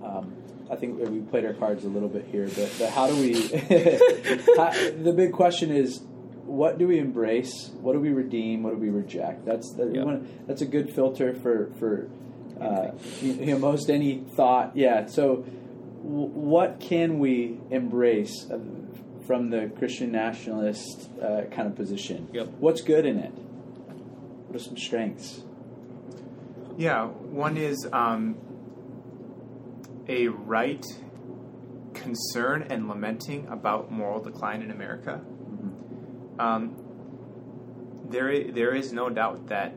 [0.04, 0.36] Um,
[0.72, 3.34] I think we played our cards a little bit here, but, but how do we?
[4.58, 6.00] how, the big question is,
[6.49, 7.69] what do we embrace?
[7.81, 8.63] What do we redeem?
[8.63, 9.45] What do we reject?
[9.45, 10.03] That's that, Yeah.
[10.03, 12.09] one, that's a good filter for for
[12.59, 14.75] uh, you, you know most any thought.
[14.75, 15.05] Yeah.
[15.05, 15.38] So,
[16.03, 18.47] w- what can we embrace
[19.25, 22.27] from the Christian nationalist uh, kind of position?
[22.33, 22.47] Yep.
[22.59, 23.31] What's good in it?
[23.31, 25.41] What are some strengths?
[26.77, 28.38] Yeah, one is um,
[30.07, 30.83] a right
[31.93, 35.21] concern and lamenting about moral decline in America.
[36.39, 36.75] Um,
[38.10, 39.75] there, there is no doubt that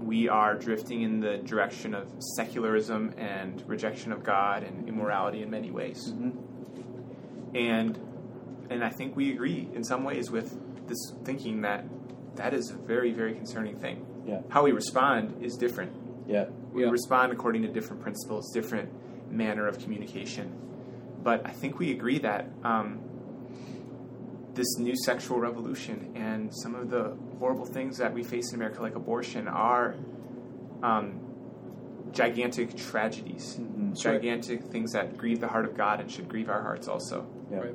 [0.00, 5.50] we are drifting in the direction of secularism and rejection of God and immorality in
[5.50, 6.12] many ways.
[7.54, 7.98] And
[8.68, 10.58] and I think we agree in some ways with
[10.88, 11.84] this thinking that
[12.36, 14.06] that is a very very concerning thing.
[14.26, 14.42] Yeah.
[14.48, 15.92] How we respond is different.
[16.28, 16.46] Yeah.
[16.72, 16.90] We Yeah.
[16.90, 18.90] respond according to different principles, different
[19.32, 20.52] manner of communication.
[21.22, 23.00] But I think we agree that um,
[24.56, 28.82] this new sexual revolution and some of the horrible things that we face in America,
[28.82, 29.94] like abortion, are
[30.82, 31.20] um,
[32.12, 33.98] gigantic tragedies, Mhm.
[34.00, 37.26] gigantic things that grieve the heart of God and should grieve our hearts also.
[37.50, 37.58] Yeah.
[37.58, 37.74] Right.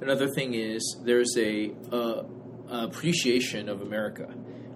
[0.00, 2.22] Another thing is there's a uh,
[2.68, 4.28] appreciation of America,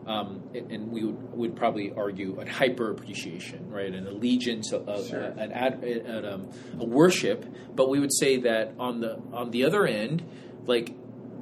[0.06, 3.92] um, and, and we would, would probably argue a hyper appreciation, right?
[3.94, 5.20] An allegiance, of, of- Sure.
[5.22, 7.44] an ad, an, um, a worship.
[7.74, 10.22] But we would say that on the on the other end,
[10.66, 10.92] like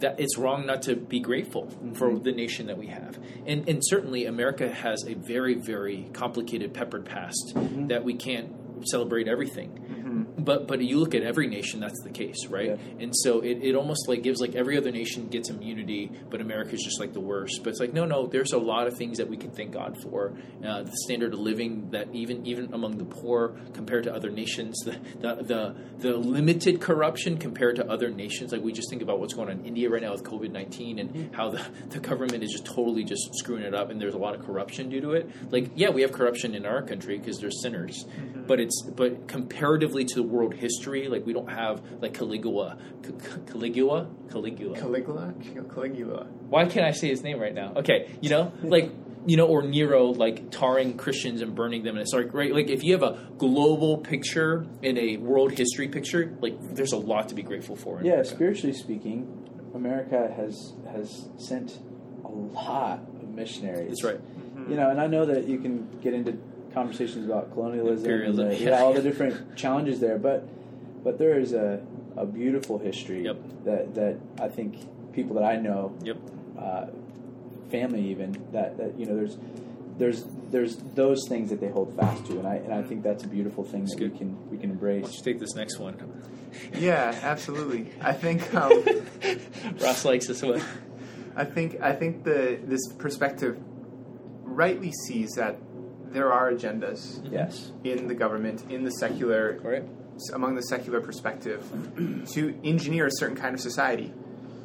[0.01, 2.23] that it's wrong not to be grateful for mm-hmm.
[2.23, 3.19] the nation that we have.
[3.47, 7.89] And, and certainly America has a very, very complicated, peppered past mm-hmm.
[7.89, 8.55] that we can't
[8.87, 9.98] celebrate everything.
[10.49, 12.71] But but you look at every nation, that's the case, right?
[12.71, 12.77] Yeah.
[13.01, 16.83] And so it, it almost like gives like every other nation gets immunity, but America's
[16.83, 17.61] just like the worst.
[17.63, 18.27] But it's like no, no.
[18.27, 20.33] There's a lot of things that we can thank God for.
[20.67, 24.81] Uh, the standard of living that even even among the poor compared to other nations,
[24.87, 28.51] the, the the the limited corruption compared to other nations.
[28.51, 30.99] Like we just think about what's going on in India right now with COVID nineteen
[30.99, 34.19] and how the the government is just totally just screwing it up, and there's a
[34.27, 35.29] lot of corruption due to it.
[35.53, 38.07] Like yeah, we have corruption in our country because there's sinners,
[38.47, 43.11] but it's but comparatively to the world history, like we don't have like Caligula, C-
[43.19, 44.79] C- Caligula, Caligula.
[44.79, 45.35] Caligula?
[45.75, 46.27] Caligula.
[46.49, 47.73] Why can't I say his name right now?
[47.77, 48.91] Okay, you know, like
[49.27, 52.69] you know, or Nero, like tarring Christians and burning them, and it's like right, like
[52.69, 57.29] if you have a global picture in a world history picture, like there's a lot
[57.29, 57.99] to be grateful for.
[58.01, 58.31] in Yeah, America.
[58.31, 59.27] spiritually speaking,
[59.75, 61.79] America has has sent
[62.25, 63.89] a lot of missionaries.
[63.89, 64.21] That's right.
[64.21, 64.71] Mm-hmm.
[64.71, 66.39] You know, and I know that you can get into
[66.83, 68.83] conversations about colonialism, and Imperialism, the, yeah, yeah.
[68.83, 70.49] all the different challenges there, but
[71.05, 71.81] but there is a,
[72.17, 73.37] a beautiful history Yep.
[73.65, 74.77] that that I think
[75.13, 76.17] people that I know, Yep.
[76.59, 76.87] uh,
[77.71, 79.37] family even that, that you know there's
[79.99, 83.25] there's there's those things that they hold fast to, and I and I think that's
[83.25, 85.03] a beautiful thing that we can we can Why embrace.
[85.05, 85.95] don't you take this next one?
[86.79, 87.91] Yeah, absolutely.
[88.01, 88.73] I think um,
[89.81, 90.63] Ross likes this one.
[91.37, 93.59] I think I think the this perspective
[94.45, 95.57] rightly sees that
[96.13, 97.73] there are agendas Yes.
[97.85, 99.85] in the government, in the secular right.
[100.35, 101.63] among the secular perspective
[102.33, 104.13] to engineer a certain kind of society.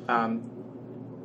[0.07, 0.49] Um,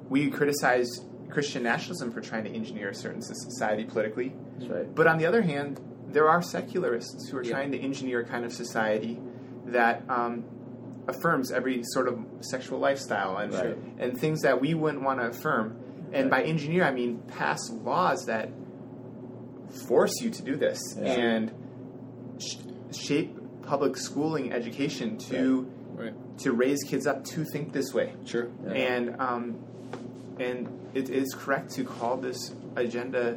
[0.09, 0.89] we criticize
[1.31, 4.95] Christian nationalism for trying to engineer a certain society politically, That's right.
[4.95, 7.53] but on the other hand, there are secularists who are Yeah.
[7.53, 9.21] trying to engineer a kind of society
[9.67, 10.45] that um,
[11.07, 13.77] affirms every sort of sexual lifestyle and Right.
[13.99, 15.77] and things that we wouldn't want to affirm.
[16.13, 18.49] And by engineer, I mean pass laws that
[19.71, 21.05] force you to do this Yeah.
[21.13, 21.53] and
[22.39, 22.57] sh-
[22.93, 26.15] shape public schooling education to Right.
[26.39, 28.13] to raise kids up to think this way.
[28.25, 28.49] Sure.
[28.65, 28.73] Yeah.
[28.73, 29.57] And um,
[30.39, 33.37] and it is correct to call this agenda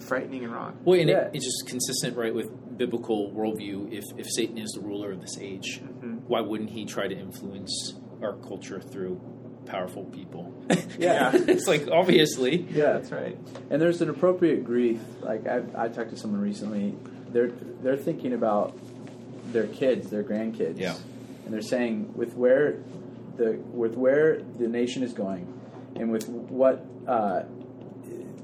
[0.00, 0.78] frightening and wrong.
[0.84, 1.22] Well, and Yeah.
[1.26, 3.92] it, it's just consistent, right, with biblical worldview.
[3.92, 6.20] If if Satan is the ruler of this age, Mhm.
[6.28, 9.20] why wouldn't he try to influence our culture through
[9.66, 10.52] powerful people?
[10.98, 11.30] Yeah.
[11.34, 12.66] it's like obviously.
[12.70, 13.36] Yeah, That's right.
[13.70, 15.00] And there's an appropriate grief.
[15.20, 16.94] Like I, I talked to someone recently.
[17.30, 17.50] They're
[17.82, 18.78] they're thinking about
[19.52, 20.78] their kids, their grandkids.
[20.78, 20.94] Yeah.
[21.44, 22.76] And they're saying with where
[23.36, 25.46] the with where the nation is going,
[25.96, 27.42] and with what uh,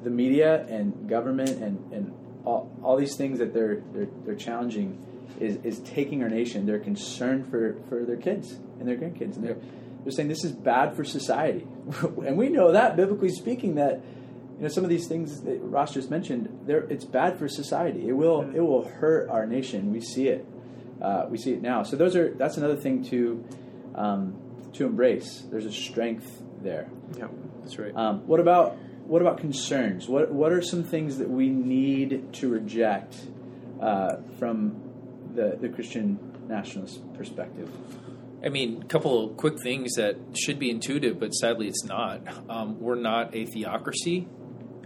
[0.03, 5.05] the media and government and, and all, all these things that they're they're, they're challenging
[5.39, 6.67] is, is taking our nation.
[6.67, 9.59] They're concerned for, for their kids and their grandkids, and they're
[10.09, 11.67] they're saying this is bad for society,
[12.27, 14.01] and we know that biblically speaking that
[14.57, 18.09] you know some of these things that Ross just mentioned, they're, it's bad for society.
[18.09, 19.93] It will it will hurt our nation.
[19.93, 20.47] We see it.
[21.03, 21.83] Uh, we see it now.
[21.83, 23.45] So those are that's another thing to
[23.97, 24.35] um,
[24.73, 25.43] to embrace.
[25.51, 26.89] There's a strength there.
[27.19, 27.31] Yep.
[27.61, 27.95] That's right.
[27.95, 30.09] Um, what about what about concerns?
[30.09, 33.15] What what are some things that we need to reject
[33.79, 34.81] uh, from
[35.35, 36.19] the the Christian
[36.49, 37.71] nationalist perspective?
[38.45, 42.23] I mean, a couple of quick things that should be intuitive, but sadly it's not.
[42.49, 44.29] Um, we're not a theocracy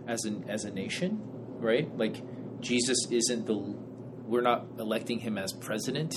[0.06, 1.20] as an as a nation,
[1.58, 1.94] right?
[1.96, 2.22] Like
[2.60, 3.54] Jesus isn't the.
[3.54, 6.14] We're not electing him as president,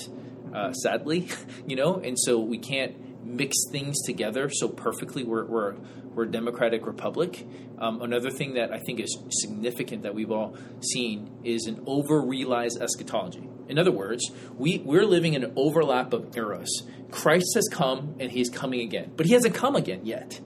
[0.53, 1.27] uh, sadly,
[1.67, 5.23] you know, and so we can't mix things together so perfectly.
[5.23, 5.75] We're we're
[6.13, 7.45] we're a democratic republic.
[7.77, 12.21] Um, another thing that I think is significant that we've all seen is an over
[12.21, 13.49] realized eschatology.
[13.67, 16.83] In other words, we, we're living in an overlap of eras.
[17.11, 20.39] Christ has come and he's coming again, but he hasn't come again yet.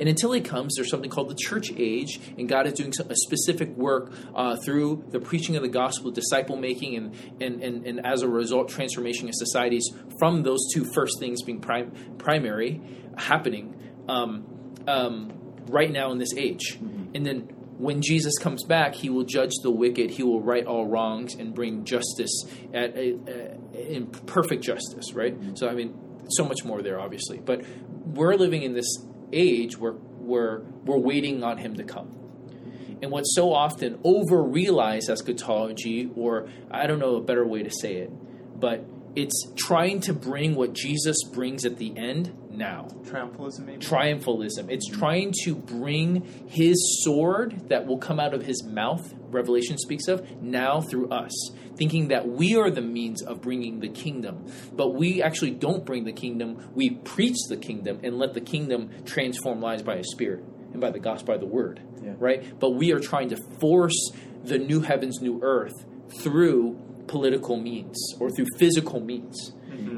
[0.00, 3.14] And until he comes, there's something called the church age, and God is doing a
[3.14, 8.04] specific work uh, through the preaching of the gospel, disciple making, and, and, and, and
[8.04, 12.80] as a result, transformation of societies from those two first things being prim- primary
[13.16, 13.76] happening
[14.08, 15.32] um, um,
[15.66, 16.78] right now in this age.
[17.14, 17.48] And then
[17.80, 21.54] when Jesus comes back, he will judge the wicked, he will right all wrongs, and
[21.54, 25.34] bring justice at a, a, in perfect justice, right?
[25.34, 25.54] Mm-hmm.
[25.56, 27.38] So, I mean, so much more there, obviously.
[27.38, 28.98] But we're living in this
[29.32, 32.16] age where, where we're waiting on him to come.
[33.00, 37.70] And what's so often over realized eschatology, or I don't know a better way to
[37.70, 38.10] say it,
[38.60, 38.84] but
[39.16, 43.84] it's trying to bring what Jesus brings at the end now Triumphalism, maybe.
[43.84, 44.70] triumphalism.
[44.70, 50.08] It's trying to bring his sword that will come out of his mouth, Revelation speaks
[50.08, 51.32] of, now through us,
[51.76, 54.44] thinking that we are the means of bringing the kingdom.
[54.72, 58.90] But we actually don't bring the kingdom, we preach the kingdom and let the kingdom
[59.04, 62.14] transform lives by his spirit and by the gospel, by the word, Yeah.
[62.18, 62.58] right?
[62.58, 64.10] But we are trying to force
[64.44, 65.84] the new heavens, new earth
[66.22, 69.52] through political means or through physical means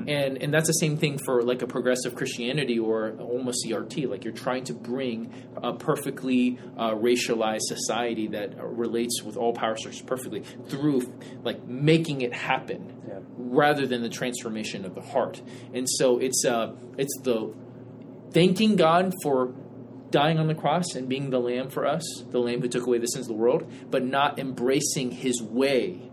[0.09, 4.09] and and that's the same thing for like a progressive Christianity or almost CRT.
[4.09, 9.77] Like you're trying to bring a perfectly uh, racialized society that relates with all power
[9.77, 13.21] structures perfectly through like making it happen, Yeah.
[13.37, 15.41] rather than the transformation of the heart.
[15.75, 17.53] And so it's uh it's the
[18.33, 19.55] thanking God for
[20.11, 22.99] dying on the cross and being the lamb for us, the lamb who took away
[22.99, 26.11] the sins of the world, but not embracing his way,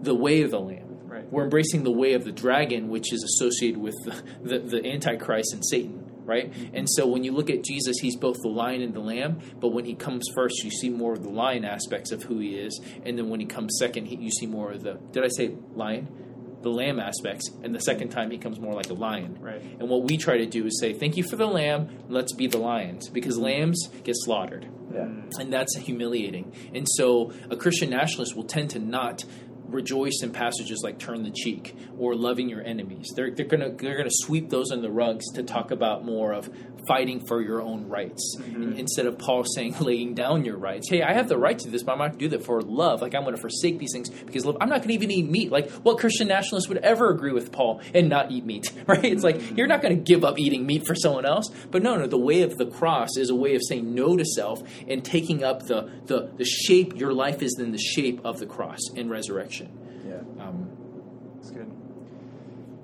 [0.00, 0.83] the way of the lamb.
[1.14, 1.32] Right.
[1.32, 5.52] We're embracing the way of the dragon, which is associated with the, the, the Antichrist
[5.52, 6.52] and Satan, right?
[6.72, 9.68] And so when you look at Jesus, he's both the lion and the lamb, but
[9.68, 12.80] when he comes first, you see more of the lion aspects of who he is.
[13.04, 15.54] And then when he comes second, he, you see more of the, did I say
[15.74, 16.08] lion?
[16.62, 17.48] The lamb aspects.
[17.62, 19.38] And the second time, he comes more like a lion.
[19.40, 19.62] Right.
[19.78, 22.48] And what we try to do is say, thank you for the lamb, let's be
[22.48, 25.08] the lions, because lambs get slaughtered Yeah.
[25.38, 26.52] and that's humiliating.
[26.74, 29.24] And so a Christian nationalist will tend to not
[29.74, 33.12] rejoice in passages like turn the cheek or loving your enemies.
[33.14, 36.48] They're, they're gonna they're gonna sweep those under the rugs to talk about more of
[36.86, 38.62] fighting for your own rights mm-hmm.
[38.62, 40.88] In- instead of Paul saying laying down your rights.
[40.88, 42.60] Hey, I have the right to this, but I'm not going to do that for
[42.60, 43.02] love.
[43.02, 44.56] Like I'm going to forsake these things because love.
[44.60, 45.50] I'm not going to even eat meat.
[45.50, 48.70] Like what Christian nationalist would ever agree with Paul and not eat meat?
[48.86, 49.04] Right?
[49.04, 49.56] It's like mm-hmm.
[49.56, 51.48] you're not going to give up eating meat for someone else.
[51.70, 52.06] But no, no.
[52.06, 55.42] The way of the cross is a way of saying no to self and taking
[55.42, 56.94] up the the, the shape.
[56.94, 59.63] Your life is in the shape of the cross and resurrection.
[60.36, 60.44] Yeah.
[60.44, 60.68] Um,
[61.36, 61.70] That's good.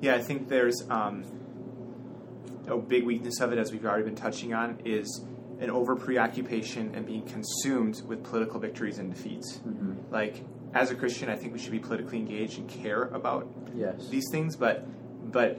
[0.00, 1.24] Yeah, I think there's um,
[2.66, 5.24] a big weakness of it, as we've already been touching on, is
[5.60, 9.58] an over preoccupation and being consumed with political victories and defeats.
[9.58, 10.12] Mm-hmm.
[10.12, 14.08] Like, as a Christian, I think we should be politically engaged and care about Yes.
[14.08, 14.86] these things, but
[15.32, 15.58] but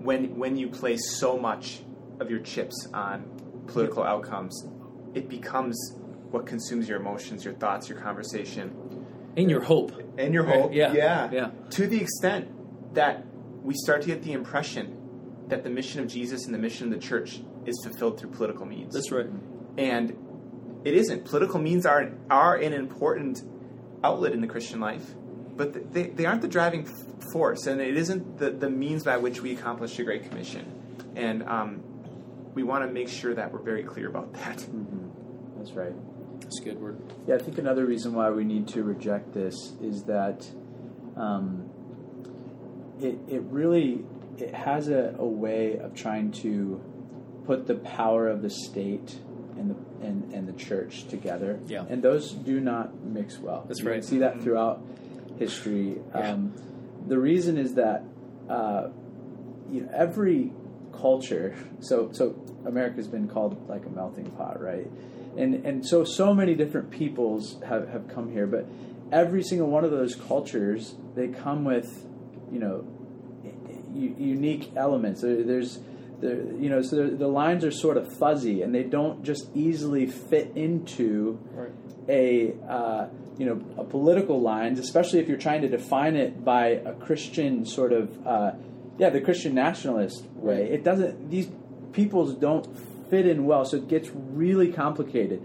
[0.00, 1.82] when when you place so much
[2.20, 3.24] of your chips on
[3.68, 4.66] political outcomes,
[5.14, 5.76] it becomes
[6.30, 8.70] what consumes your emotions, your thoughts, your conversation,
[9.36, 9.92] And your hope.
[10.18, 10.72] and your Right, hope.
[10.72, 11.50] yeah, yeah, yeah.
[11.70, 13.24] To the extent that
[13.62, 15.00] we start to get the impression
[15.48, 18.66] that the mission of Jesus and the mission of the church is fulfilled through political
[18.66, 18.94] means.
[18.94, 19.26] That's right.
[19.76, 20.16] And
[20.84, 21.24] it isn't.
[21.24, 23.42] Political means are are an important
[24.02, 25.14] outlet in the Christian life,
[25.56, 26.84] but they, they aren't the driving
[27.32, 30.70] force, and it isn't the, the means by which we accomplish the Great Commission.
[31.16, 31.82] And um,
[32.54, 34.58] we want to make sure that we're very clear about that.
[34.58, 35.58] Mm-hmm.
[35.58, 35.92] That's right.
[36.44, 37.00] That's a good word.
[37.26, 40.46] Yeah, I think another reason why we need to reject this is that
[41.16, 41.70] um,
[43.00, 44.04] it it really
[44.38, 46.80] it has a, a way of trying to
[47.46, 49.18] put the power of the state
[49.56, 51.60] and the and, and the church together.
[51.66, 51.86] Yeah.
[51.88, 53.64] And those do not mix well.
[53.66, 53.94] That's You right.
[53.94, 54.82] can see that throughout
[55.38, 55.98] history.
[56.14, 56.32] Yeah.
[56.32, 56.54] Um,
[57.06, 58.04] the reason is that
[58.48, 58.88] uh,
[59.70, 60.52] you know, every
[60.92, 61.56] culture.
[61.80, 62.36] So so
[62.66, 64.90] America's been called like a melting pot, right?
[65.36, 68.66] And and so so many different peoples have have come here, but
[69.12, 72.06] every single one of those cultures they come with
[72.52, 72.86] you know
[73.94, 75.20] unique elements.
[75.22, 75.78] There, there's
[76.20, 80.06] there, you know so the lines are sort of fuzzy and they don't just easily
[80.06, 81.70] fit into Right.
[82.08, 83.08] a uh,
[83.38, 87.64] you know a political lines, especially if you're trying to define it by a Christian
[87.66, 88.52] sort of uh,
[88.98, 90.70] yeah the Christian nationalist way.
[90.70, 91.30] It doesn't.
[91.30, 91.50] These
[91.92, 92.66] peoples don't
[93.10, 95.42] fit in well, so it gets really complicated.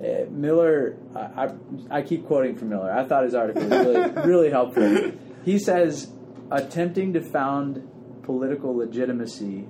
[0.00, 1.52] Uh, Miller, I, I,
[1.98, 2.90] I keep quoting from Miller.
[2.92, 5.12] I thought his article was really really helpful.
[5.44, 6.10] He says
[6.50, 7.88] attempting to found
[8.22, 9.66] political legitimacy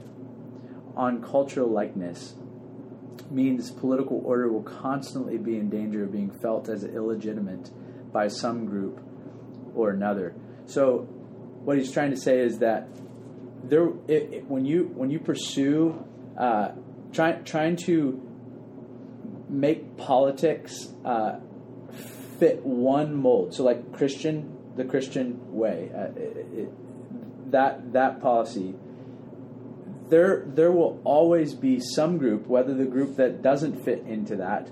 [0.97, 2.34] on cultural likeness
[3.30, 7.70] means political order will constantly be in danger of being felt as illegitimate
[8.12, 9.01] by some group
[9.74, 10.34] or another.
[10.66, 11.01] So,
[11.64, 12.88] what he's trying to say is that
[13.64, 16.05] there, it, it- when you when you pursue
[16.36, 16.72] uh,
[17.12, 18.20] trying trying to
[19.48, 21.38] make politics uh,
[22.38, 28.74] fit one mold, so like Christian, the Christian way, uh, it, it, that that policy.
[30.08, 34.70] There there will always be some group, whether the group that doesn't fit into that,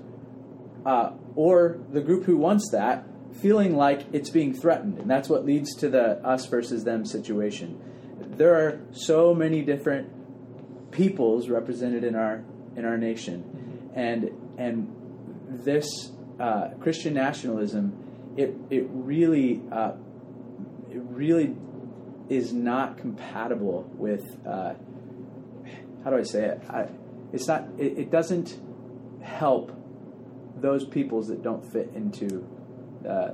[0.85, 3.05] uh, or the group who wants that,
[3.41, 7.79] feeling like it's being threatened, and that's what leads to the us versus them situation.
[8.37, 10.09] There are so many different
[10.91, 12.43] peoples represented in our
[12.75, 14.93] in our nation, and and
[15.63, 19.93] this uh, Christian nationalism, it it really uh,
[20.89, 21.55] it really
[22.29, 24.23] is not compatible with.
[24.45, 24.73] Uh,
[26.03, 26.61] how do I say it?
[26.69, 26.87] I,
[27.33, 27.67] it's not.
[27.77, 28.59] It, it doesn't
[29.21, 29.71] help
[30.57, 32.45] those peoples that don't fit into
[33.07, 33.31] uh,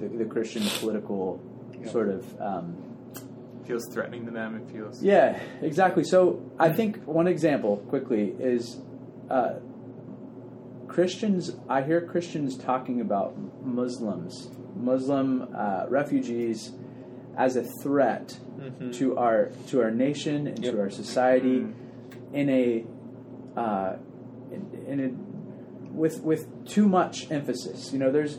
[0.00, 1.40] the, the Christian political
[1.80, 1.90] Yeah.
[1.90, 2.40] sort of.
[2.40, 2.76] Um,
[3.66, 4.56] feels threatening to them.
[4.56, 6.04] It feels yeah, exactly.
[6.04, 8.78] So I think one example quickly is
[9.30, 9.54] uh,
[10.88, 11.56] Christians.
[11.68, 16.72] I hear Christians talking about Muslims, Muslim uh, refugees,
[17.36, 18.94] as a threat Mhm.
[18.94, 20.72] to our to our nation and Yep.
[20.74, 21.72] to our society Mhm.
[22.32, 22.84] in a
[23.60, 23.96] uh,
[24.50, 27.92] in, in a with with too much emphasis.
[27.92, 28.38] You know, there's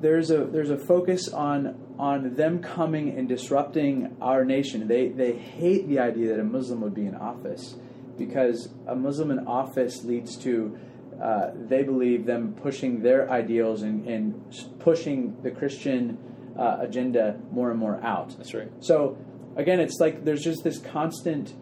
[0.00, 4.86] there's a there's a focus on on them coming and disrupting our nation.
[4.88, 7.76] They they hate the idea that a Muslim would be in office
[8.18, 10.78] because a Muslim in office leads to
[11.22, 14.34] uh, they believe them pushing their ideals and, and
[14.80, 16.18] pushing the Christian
[16.58, 18.36] uh, agenda more and more out.
[18.36, 18.70] That's right.
[18.80, 19.16] So
[19.56, 21.54] again, it's like there's just this constant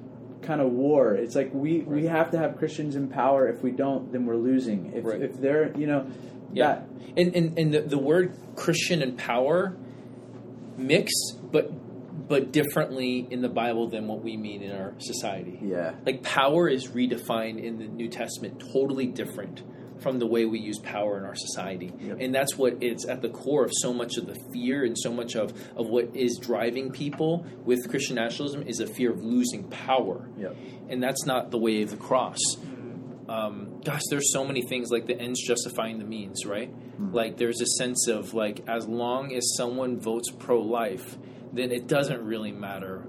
[0.43, 1.15] kind of war.
[1.15, 3.47] It's like we, we have to have Christians in power.
[3.49, 4.93] If we don't, then we're losing.
[4.95, 5.21] If, Right.
[5.23, 6.07] if they're you know
[6.53, 6.67] Yeah.
[6.67, 9.77] that And and, and the, the word Christian and power
[10.83, 11.13] mix,
[11.51, 11.71] but
[12.29, 15.59] but differently in the Bible than what we mean in our society.
[15.63, 19.63] yeah Like power is redefined in the New Testament totally different
[20.03, 21.93] from the way we use power in our society.
[22.01, 22.19] Yep.
[22.21, 25.13] And that's what it's at the core of so much of the fear and so
[25.13, 29.69] much of, of what is driving people with Christian nationalism is a fear of losing
[29.69, 30.29] power.
[30.37, 30.57] yep
[30.89, 32.41] And that's not the way of the cross.
[33.29, 36.69] Um, gosh, there's so many things like the ends justifying the means, right?
[36.69, 37.13] Hmm.
[37.13, 41.17] Like there's a sense of like as long as someone votes pro life,
[41.53, 43.05] then it doesn't really matter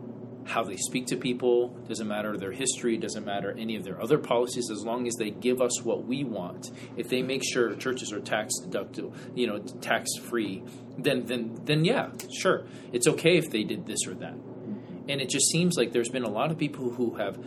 [0.45, 4.17] how they speak to people, doesn't matter their history, doesn't matter any of their other
[4.17, 6.69] policies, as long as they give us what we want.
[6.97, 10.63] If they make sure churches are tax deductible, you know, tax free,
[10.97, 14.33] then then then yeah, sure, it's okay if they did this or that.
[14.33, 15.09] Mm-hmm.
[15.09, 17.37] And it just seems like there's been a lot of people who have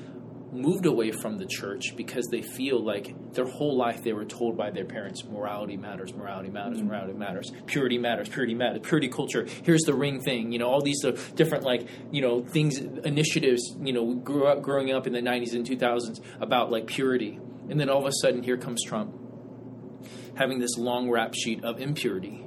[0.56, 4.56] moved away from the church because they feel like their whole life they were told
[4.56, 6.88] by their parents morality matters morality matters Mm-hmm.
[6.88, 10.80] morality matters purity matters purity matters purity culture here's the ring thing you know all
[10.82, 15.06] these uh, different like you know things initiatives you know we grew up growing up
[15.06, 17.38] in the 90s and 2000s about like purity.
[17.68, 19.14] And then all of a sudden here comes trump
[20.36, 22.44] having this long rap sheet of impurity.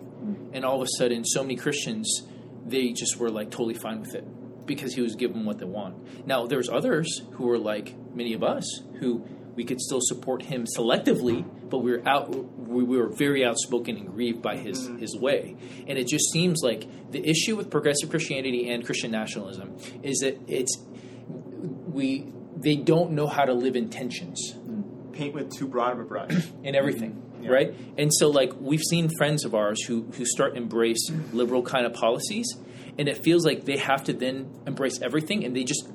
[0.54, 2.24] And all of a sudden so many christians
[2.66, 4.26] they just were like totally fine with it
[4.70, 6.26] because he was giving what they want.
[6.26, 8.64] Now there's others who were like many of us
[9.00, 13.46] who we could still support him selectively but we were out we we were very
[13.46, 14.98] outspoken and grieved by his mm-hmm.
[14.98, 15.56] his way.
[15.88, 20.40] And it just seems like the issue with progressive christianity and christian nationalism is that
[20.48, 20.78] it's
[21.28, 24.54] we they don't know how to live in tensions.
[24.54, 25.12] Mm-hmm.
[25.14, 26.32] Paint with too broad of a brush.
[26.64, 27.44] in everything, mm-hmm.
[27.44, 27.52] Yeah.
[27.52, 27.76] right?
[27.98, 31.94] And so, like, we've seen friends of ours who who start embrace liberal kind of
[31.94, 32.48] policies,
[33.00, 35.90] and it feels like they have to then embrace everything, and they just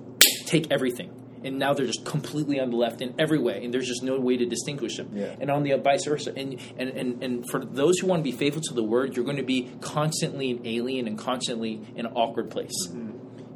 [0.47, 1.11] take everything,
[1.45, 4.19] and now they're just completely on the left in every way, and there's just no
[4.19, 5.11] way to distinguish them.
[5.13, 5.37] Yeah.
[5.41, 8.37] And on the vice versa, and, and and and for those who want to be
[8.37, 12.13] faithful to the word, you're going to be constantly an alien and constantly in an
[12.15, 12.89] awkward place.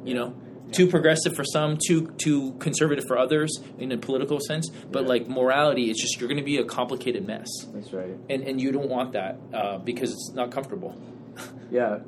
[0.05, 0.35] You know.
[0.71, 4.69] Too progressive for some, too too conservative for others in a political sense.
[4.69, 5.09] But Yeah.
[5.09, 8.15] like morality, it's just you're going to be a complicated mess That's right.
[8.29, 10.91] and and you don't want that uh, because it's not comfortable.
[11.71, 11.99] Yeah,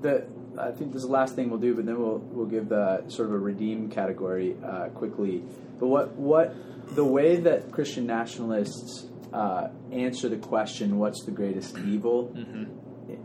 [0.00, 0.26] the
[0.58, 3.04] I think this is the last thing we'll do, but then we'll we'll give the
[3.08, 5.42] sort of a redeem category uh, quickly.
[5.78, 6.54] But what what
[6.94, 12.34] the way that Christian nationalists uh, answer the question, "What's the greatest evil?"
[13.08, 13.16] i-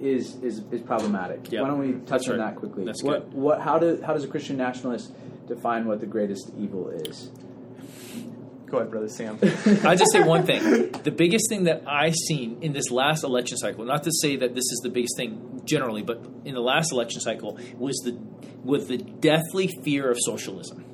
[0.00, 1.50] is is is problematic.
[1.52, 2.46] Yeah, Why don't we touch that's on right.
[2.52, 2.84] that quickly?
[2.84, 3.34] That's what good.
[3.34, 5.12] what how do how does a Christian nationalist
[5.46, 7.30] define what the greatest evil is?
[8.70, 9.36] Go ahead, brother Sam.
[9.84, 13.56] I just say one thing: the biggest thing that I seen in this last election
[13.56, 16.92] cycle, not to say that this is the biggest thing generally, but in the last
[16.92, 18.16] election cycle was the
[18.62, 20.84] was the deathly fear of socialism.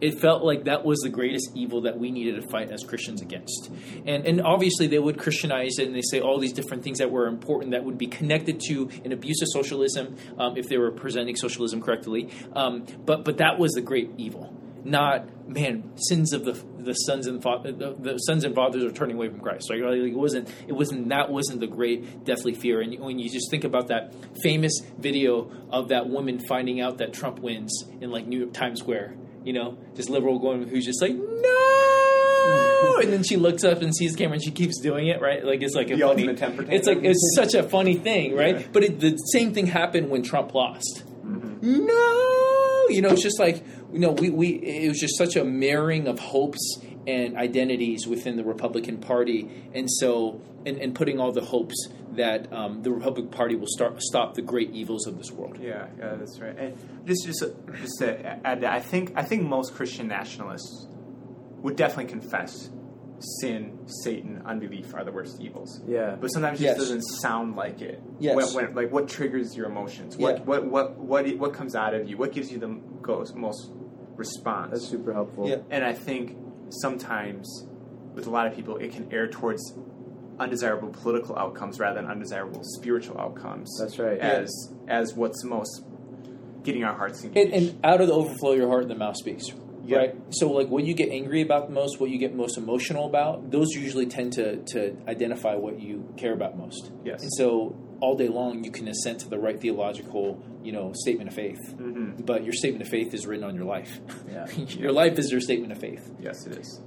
[0.00, 3.22] It felt like that was the greatest evil that we needed to fight as Christians
[3.22, 3.70] against.
[4.04, 7.10] And and obviously they would Christianize it and they say all these different things that
[7.10, 10.90] were important that would be connected to an abuse of socialism um, if they were
[10.90, 12.28] presenting socialism correctly.
[12.52, 14.54] Um, but but that was the great evil.
[14.84, 18.92] Not man, sins of the the sons and fa- the, the sons and fathers are
[18.92, 19.70] turning away from Christ.
[19.70, 19.80] Right?
[19.82, 22.80] Like, it wasn't it wasn't that wasn't the great deathly fear.
[22.82, 24.12] And when you just think about that
[24.42, 28.80] famous video of that woman finding out that Trump wins in like New York Times
[28.80, 33.80] Square, you know, this liberal woman who's just like no, and then she looks up
[33.80, 35.20] and sees the camera and she keeps doing it.
[35.22, 35.42] Right?
[35.44, 36.26] Like it's like a The funny.
[36.76, 38.60] It's like it's such a funny thing, right?
[38.60, 38.66] Yeah.
[38.72, 41.86] But it, the same thing happened when Trump lost Mm-hmm.
[41.86, 41.93] no
[42.94, 46.06] you know it's just like you know we, we it was just such a marrying
[46.06, 51.44] of hopes and identities within the republican party and so and, and putting all the
[51.44, 55.58] hopes that um, the republican party will start stop the great evils of this world
[55.60, 56.56] Yeah, yeah, that's right.
[56.58, 57.42] And just, just,
[57.74, 60.86] just to add that, I think, I think most Christian nationalists
[61.62, 62.70] would definitely confess
[63.18, 65.80] sin, Satan, unbelief are the worst evils.
[65.86, 66.16] Yeah.
[66.20, 66.76] But sometimes it Yes.
[66.76, 68.02] just doesn't sound like it.
[68.18, 68.54] Yes.
[68.54, 70.16] When, when, like what triggers your emotions?
[70.16, 70.44] What, Yeah.
[70.44, 72.16] what, what, what, what comes out of you?
[72.16, 73.70] What gives you the most
[74.16, 74.72] response?
[74.72, 75.48] That's super helpful.
[75.48, 75.56] Yeah.
[75.70, 76.36] And I think
[76.70, 77.66] sometimes
[78.14, 79.74] with a lot of people, it can err towards
[80.38, 83.74] undesirable political outcomes rather than undesirable spiritual outcomes.
[83.80, 84.18] That's right.
[84.18, 84.50] As
[84.88, 85.82] as what's most
[86.64, 87.52] getting our hearts engaged.
[87.52, 89.46] and, and out of the overflow of your heart and the mouth speaks
[89.86, 89.98] Yeah.
[89.98, 93.06] right so like what you get angry about the most what you get most emotional
[93.06, 97.22] about those usually tend to, to identify what you care about most Yes.
[97.22, 101.28] and so all day long you can assent to the right theological you know statement
[101.28, 102.24] of faith Mhm.
[102.24, 104.46] but your statement of faith is written on your life Yeah.
[104.84, 106.80] your life is your statement of faith Yes, it is.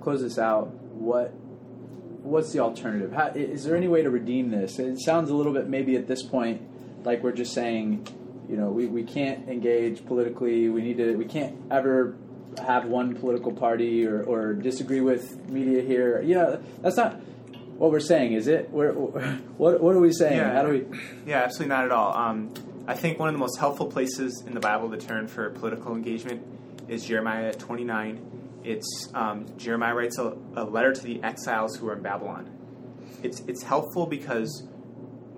[0.00, 1.32] close this out, what
[2.22, 3.12] what's the alternative?
[3.12, 4.78] How, i- is there any way to redeem this?
[4.78, 6.60] It sounds a little bit maybe at this point
[7.04, 8.06] like we're just saying,
[8.50, 10.68] you know, we, we can't engage politically.
[10.68, 11.14] We need to.
[11.14, 12.16] We can't ever
[12.58, 16.20] have one political party or, or disagree with media here.
[16.20, 17.20] You know, that's not
[17.78, 18.68] what we're saying, is it?
[18.70, 18.92] We're,
[19.56, 20.36] what what are we saying?
[20.36, 20.52] Yeah.
[20.52, 20.98] How do we?
[21.26, 22.12] Yeah, absolutely not at all.
[22.12, 22.52] Um,
[22.88, 25.94] I think one of the most helpful places in the Bible to turn for political
[25.94, 26.44] engagement
[26.88, 28.58] is Jeremiah 29.
[28.64, 32.50] It's um, Jeremiah writes a, a letter to the exiles who are in Babylon.
[33.22, 34.64] It's it's helpful because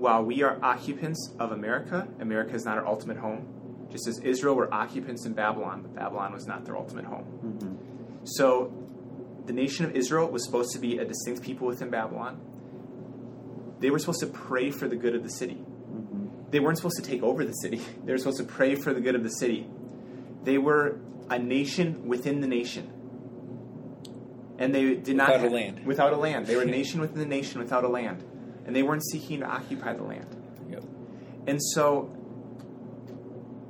[0.02, 3.86] while we are occupants of America, America is not our ultimate home.
[3.88, 7.24] Just as Israel were occupants in Babylon, but Babylon was not their ultimate home.
[7.24, 8.24] Mm-hmm.
[8.24, 8.72] So
[9.46, 12.40] the nation of Israel was supposed to be a distinct people within Babylon.
[13.78, 15.54] They were supposed to pray for the good of the city.
[15.54, 16.50] Mm-hmm.
[16.50, 17.80] They weren't supposed to take over the city.
[18.04, 19.68] They were supposed to pray for the good of the city.
[20.42, 20.98] They were
[21.30, 22.90] a nation within the nation.
[24.58, 25.86] And they did not Without a land.
[25.86, 26.46] Without a land.
[26.48, 28.24] They were a nation within the nation without a land.
[28.64, 30.36] And they weren't seeking to occupy the land.
[30.70, 30.84] Yep.
[31.46, 32.16] And so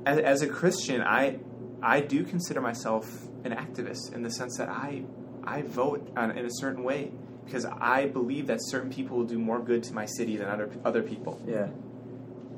[0.06, 1.38] as, as a Christian, I
[1.82, 3.10] I do consider myself
[3.44, 5.04] an activist in the sense that I
[5.44, 7.12] I vote on, in a certain way
[7.44, 10.70] because I believe that certain people will do more good to my city than other
[10.84, 11.40] other people.
[11.46, 11.68] Yeah.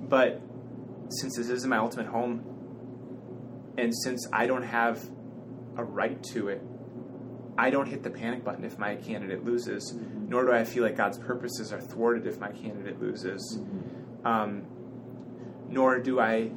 [0.09, 0.41] But
[1.09, 2.45] since this isn't my ultimate home,
[3.79, 5.03] and since I don't have
[5.77, 6.63] a right to it,
[7.57, 10.29] I don't hit the panic button if my candidate loses, Mhm.
[10.29, 13.61] nor do I feel like God's purposes are thwarted if my candidate loses.
[14.25, 14.63] Um,
[15.71, 16.51] nor do I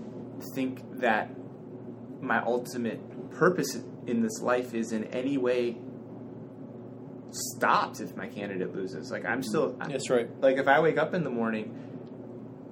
[0.56, 1.30] think that
[2.22, 5.78] my ultimate purpose in this life is in any way
[7.30, 9.12] stopped if my candidate loses.
[9.12, 10.30] Like I'm still, That's right.
[10.42, 11.76] like if I wake up in the morning,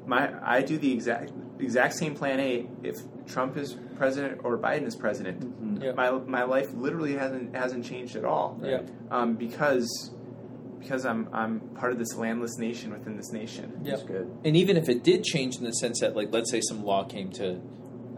[0.06, 2.96] my I do the exact exact same plan A if
[3.28, 5.40] Trump is president or Biden is president.
[5.42, 5.84] Mhm.
[5.84, 5.92] Yeah.
[5.94, 8.60] My my life literally hasn't hasn't changed at all.
[8.64, 8.82] Yeah.
[9.12, 10.12] Um, because
[10.80, 13.80] because I'm I'm part of this landless nation within this nation.
[13.84, 14.30] That's good.
[14.44, 17.04] And even if it did change in the sense that, like, let's say some law
[17.04, 17.60] came to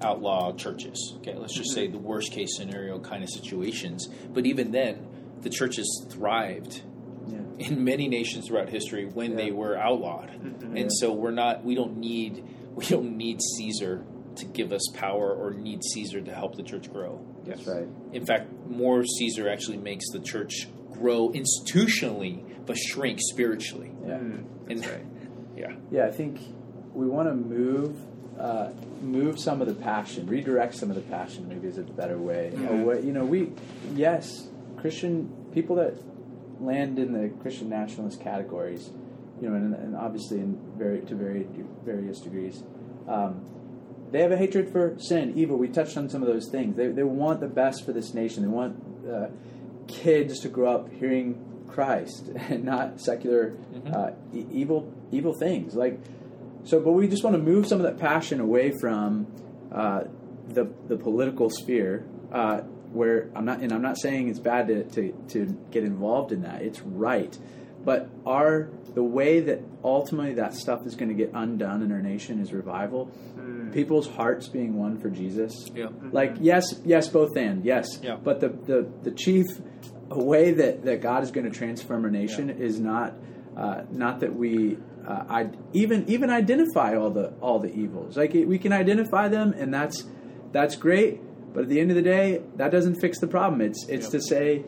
[0.01, 1.15] outlaw churches.
[1.17, 4.07] Okay, let's just say the worst case scenario kind of situations.
[4.33, 5.07] But even then,
[5.41, 6.81] the churches thrived
[7.29, 7.39] Yeah.
[7.57, 9.37] in many nations throughout history when Yeah.
[9.37, 10.29] they were outlawed.
[10.31, 10.63] Mhm.
[10.63, 10.87] And Yeah.
[10.89, 11.63] so we're not.
[11.63, 12.43] We don't need.
[12.75, 14.03] We don't need Caesar
[14.37, 17.19] to give us power or need Caesar to help the church grow.
[17.45, 17.87] That's right.
[18.13, 23.91] In fact, more Caesar actually makes the church grow institutionally, but shrink spiritually.
[24.05, 24.15] Yeah.
[24.17, 25.05] Mm, And- that's right.
[25.57, 25.73] Yeah.
[25.89, 26.39] Yeah, I think
[26.93, 27.97] we want to move
[28.39, 28.69] uh,
[29.01, 31.47] move some of the passion, redirect some of the passion.
[31.49, 32.51] Maybe is a better way.
[32.53, 32.83] Mhm.
[32.83, 33.51] Away, you know, we
[33.95, 35.95] yes, Christian people that
[36.61, 38.91] land in the Christian nationalist categories,
[39.41, 41.47] you know, and, and obviously in very to very
[41.83, 42.61] various degrees.
[43.07, 43.43] Um,
[44.11, 45.57] they have a hatred for sin, evil.
[45.57, 46.75] We touched on some of those things.
[46.77, 48.43] They, they want the best for this nation.
[48.43, 49.27] They want uh,
[49.87, 53.93] kids to grow up hearing Christ and not secular Mhm.
[53.95, 55.75] uh, e- evil evil things.
[55.75, 55.99] Like
[56.63, 59.27] so, but we just want to move some of that passion away from
[59.71, 60.03] uh,
[60.49, 62.05] the the political sphere.
[62.31, 62.61] Uh,
[62.93, 66.41] where I'm not, and I'm not saying it's bad to, to, to get involved in
[66.43, 66.61] that.
[66.61, 67.37] It's right,
[67.83, 72.01] but our the way that ultimately that stuff is going to get undone in our
[72.01, 73.11] nation is revival.
[73.37, 73.73] Mm.
[73.73, 75.53] People's hearts being won for Jesus.
[75.75, 75.89] Yeah.
[76.11, 77.99] Like yes, yes, both and yes.
[78.01, 78.15] Yeah.
[78.15, 79.45] But the, the, the chief
[80.09, 83.13] way that, that God is going to transform our nation is not
[83.55, 88.17] uh, not that we uh, I even even identify all the all the evils.
[88.17, 90.05] Like we can identify them, and that's
[90.51, 91.21] that's great.
[91.53, 93.61] But at the end of the day, that doesn't fix the problem.
[93.61, 94.11] It's it's Yep.
[94.11, 94.65] to say it,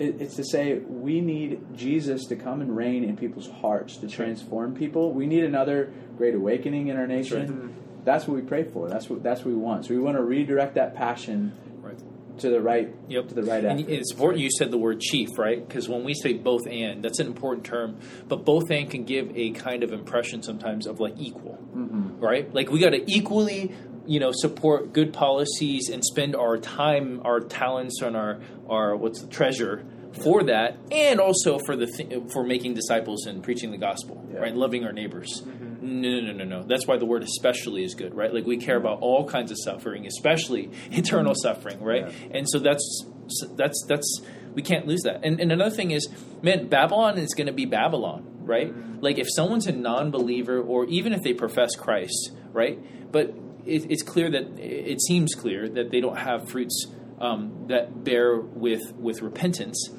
[0.00, 4.74] it's to say we need Jesus to come and reign in people's hearts to transform
[4.74, 5.12] people.
[5.12, 7.74] We need another great awakening in our nation.
[8.04, 8.88] That's what we pray for.
[8.88, 9.84] That's what that's what we want.
[9.86, 11.98] So we want to redirect that passion Right.
[12.38, 13.28] to the right Yep.
[13.28, 13.90] to the right And effort.
[13.92, 15.66] it's important you said the word chief, right?
[15.66, 17.96] Because when we say both and, that's an important term.
[18.26, 22.20] But both and can give a kind of impression sometimes of like equal, Mhm.
[22.22, 22.52] right?
[22.54, 23.72] Like we got to equally,
[24.10, 29.20] you know, support good policies and spend our time, our talents, and our our what's
[29.22, 29.84] the treasure
[30.24, 34.40] for that, and also for the th- for making disciples and preaching the gospel, Yeah.
[34.40, 34.54] right?
[34.54, 35.42] Loving our neighbors.
[35.46, 36.02] Mm-hmm.
[36.02, 36.62] No, no, no, no, no.
[36.66, 38.34] That's why the word especially is good, right?
[38.34, 42.06] Like we care about all kinds of suffering, especially eternal suffering, right?
[42.08, 42.36] Yeah.
[42.38, 43.04] And so that's
[43.56, 44.22] that's that's
[44.54, 45.20] we can't lose that.
[45.24, 46.08] And, and another thing is,
[46.42, 48.70] man, Babylon is going to be Babylon, right?
[48.74, 48.98] Mm-hmm.
[49.00, 52.76] Like if someone's a non-believer, or even if they profess Christ, right?
[53.12, 53.32] But
[53.66, 56.86] it, it's clear that it seems clear that they don't have fruits
[57.20, 59.90] um, that bear with with repentance.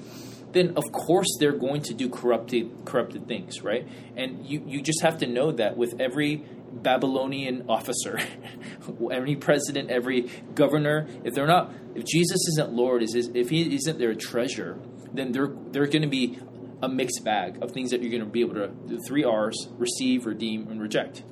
[0.51, 3.87] Then of course they're going to do corrupted corrupted things, right?
[4.15, 8.19] And you you just have to know that with every Babylonian officer,
[9.11, 13.99] every president, every governor, if they're not, if Jesus isn't Lord, is if he isn't
[13.99, 14.79] their treasure,
[15.13, 16.39] then they're they're going to be
[16.81, 19.69] a mixed bag of things that you're going to be able to the three R's:
[19.77, 21.23] receive, redeem, and reject.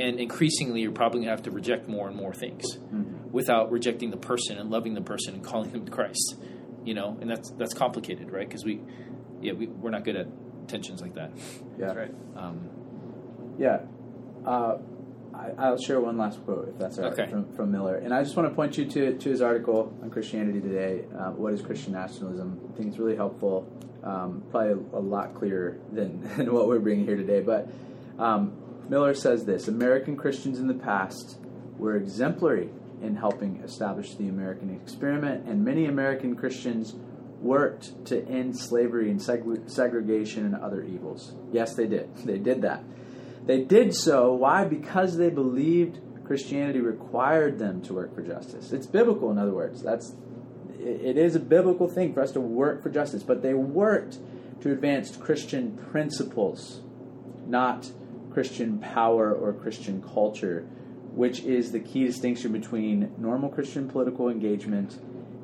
[0.00, 2.64] And increasingly, you're probably going to have to reject more and more things
[3.30, 6.36] without rejecting the person and loving the person and calling them to Christ.
[6.84, 8.48] You know, and that's that's complicated, right?
[8.48, 8.80] Because we,
[9.40, 10.26] yeah, we we're not good at
[10.68, 11.30] tensions like that.
[11.78, 11.92] Yeah.
[11.92, 12.14] Right.
[12.36, 12.70] Um,
[13.58, 13.80] Yeah.
[14.44, 14.78] Uh,
[15.34, 17.30] I, I'll share one last quote, if that's all right, Okay.
[17.30, 17.96] from, from Miller.
[17.96, 21.30] And I just want to point you to, to his article on Christianity Today, uh,
[21.32, 22.58] What is Christian Nationalism?
[22.72, 23.70] I think it's really helpful,
[24.02, 27.40] um, probably a, a lot clearer than, than what we're bringing here today.
[27.42, 27.68] But
[28.18, 28.52] um,
[28.88, 31.38] Miller says this American Christians in the past
[31.78, 32.70] were exemplary
[33.02, 36.94] in helping establish the American experiment, and many American Christians
[37.40, 41.34] worked to end slavery and seg- segregation and other evils.
[41.52, 42.10] Yes, they did.
[42.24, 42.82] They did that.
[43.44, 44.64] They did so, why?
[44.64, 48.72] Because they believed Christianity required them to work for justice.
[48.72, 49.82] It's biblical, in other words.
[49.82, 50.16] That's
[50.78, 54.18] it it is a biblical thing for us to work for justice, but they worked
[54.62, 56.80] to advance Christian principles,
[57.46, 57.90] not
[58.36, 60.66] Christian power or Christian culture.
[61.14, 64.98] which is the key distinction between normal Christian political engagement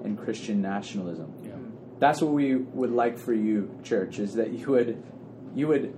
[0.05, 1.32] and Christian nationalism.
[1.43, 1.53] Yeah.
[1.99, 5.03] That's what we would like for you, church, is that you would
[5.55, 5.97] you would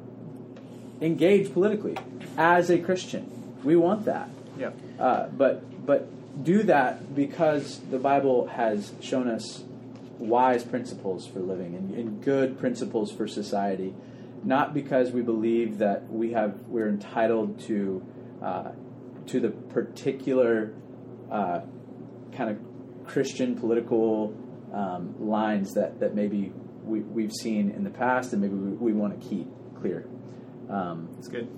[1.01, 1.97] engage politically
[2.39, 3.25] as a Christian.
[3.65, 4.29] We want that.
[4.57, 4.71] Yeah.
[5.01, 6.07] Uh, but but
[6.45, 9.65] do that because the Bible has shown us
[10.21, 13.93] wise principles for living and, and good principles for society,
[14.45, 18.05] not because we believe that we have we're entitled to
[18.43, 18.73] uh,
[19.27, 20.75] to the particular
[21.31, 21.61] uh,
[22.37, 22.59] kind of
[23.07, 24.35] Christian political
[24.73, 26.53] um, lines that that maybe
[26.85, 29.49] we, we've seen in the past and maybe we, we want to keep
[29.81, 30.07] clear.
[30.69, 31.49] Um, It's good.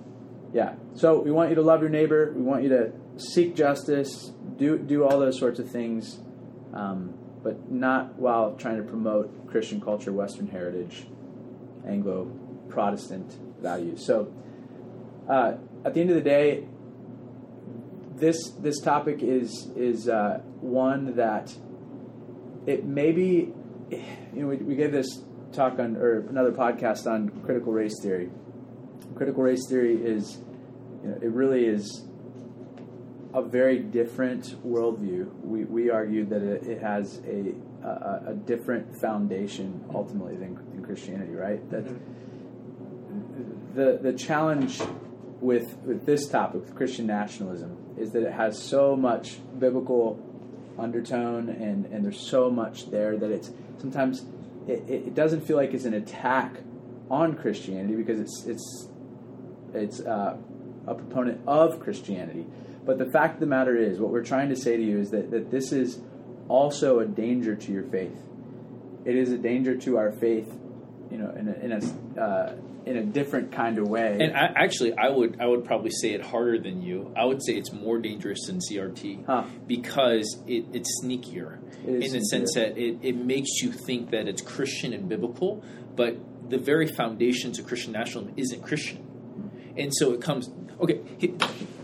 [0.53, 0.75] yeah.
[0.95, 2.33] So we want you to love your neighbor.
[2.35, 6.21] We want you to seek justice, do do all those sorts of things,
[6.73, 11.07] um, but not while trying to promote Christian culture, Western heritage,
[11.87, 12.31] Anglo
[12.69, 14.07] Protestant values.
[14.07, 14.33] So
[15.29, 15.55] uh,
[15.85, 16.67] at the end of the day,
[18.17, 21.55] this this topic is is uh, one that
[22.67, 23.53] it maybe
[23.91, 24.03] you
[24.35, 28.31] know we, we gave this talk on or another podcast on critical race theory.
[29.15, 30.39] Critical race theory is
[31.03, 32.05] you know, it really is
[33.35, 35.31] a very different worldview.
[35.43, 37.53] We, we argue that it, it has a,
[37.87, 41.69] a, a different foundation ultimately than, than Christianity, right?
[41.71, 41.85] That
[43.77, 44.81] the the challenge
[45.41, 50.23] with with this topic, with Christian nationalism, is that it has so much biblical
[50.79, 54.25] undertone and, and there's so much there that it's sometimes
[54.67, 56.57] it, it doesn't feel like it's an attack
[57.11, 58.89] on Christianity because it's it's
[59.75, 60.37] it's uh,
[60.87, 62.47] a proponent of Christianity.
[62.85, 65.11] But the fact of the matter is, what we're trying to say to you is
[65.11, 66.01] that, that this is
[66.49, 68.17] also a danger to your faith.
[69.05, 70.53] It is a danger to our faith,
[71.11, 74.17] you know, in a, in a, uh, in a different kind of way.
[74.21, 77.13] And I, actually, I would I would probably say it harder than you.
[77.17, 79.45] I would say it's more dangerous than CRT Huh.
[79.67, 84.29] because it, it's sneakier It in the sense that it, it makes you think that
[84.29, 85.65] it's Christian and biblical,
[85.97, 86.17] but
[86.49, 89.05] the very foundations of Christian nationalism isn't Christian,
[89.77, 90.49] and so it comes
[90.81, 91.01] okay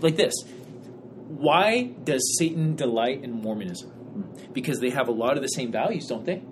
[0.00, 0.34] like this.
[1.28, 3.90] Why does Satan delight in Mormonism?
[4.52, 6.42] Because they have a lot of the same values, don't they?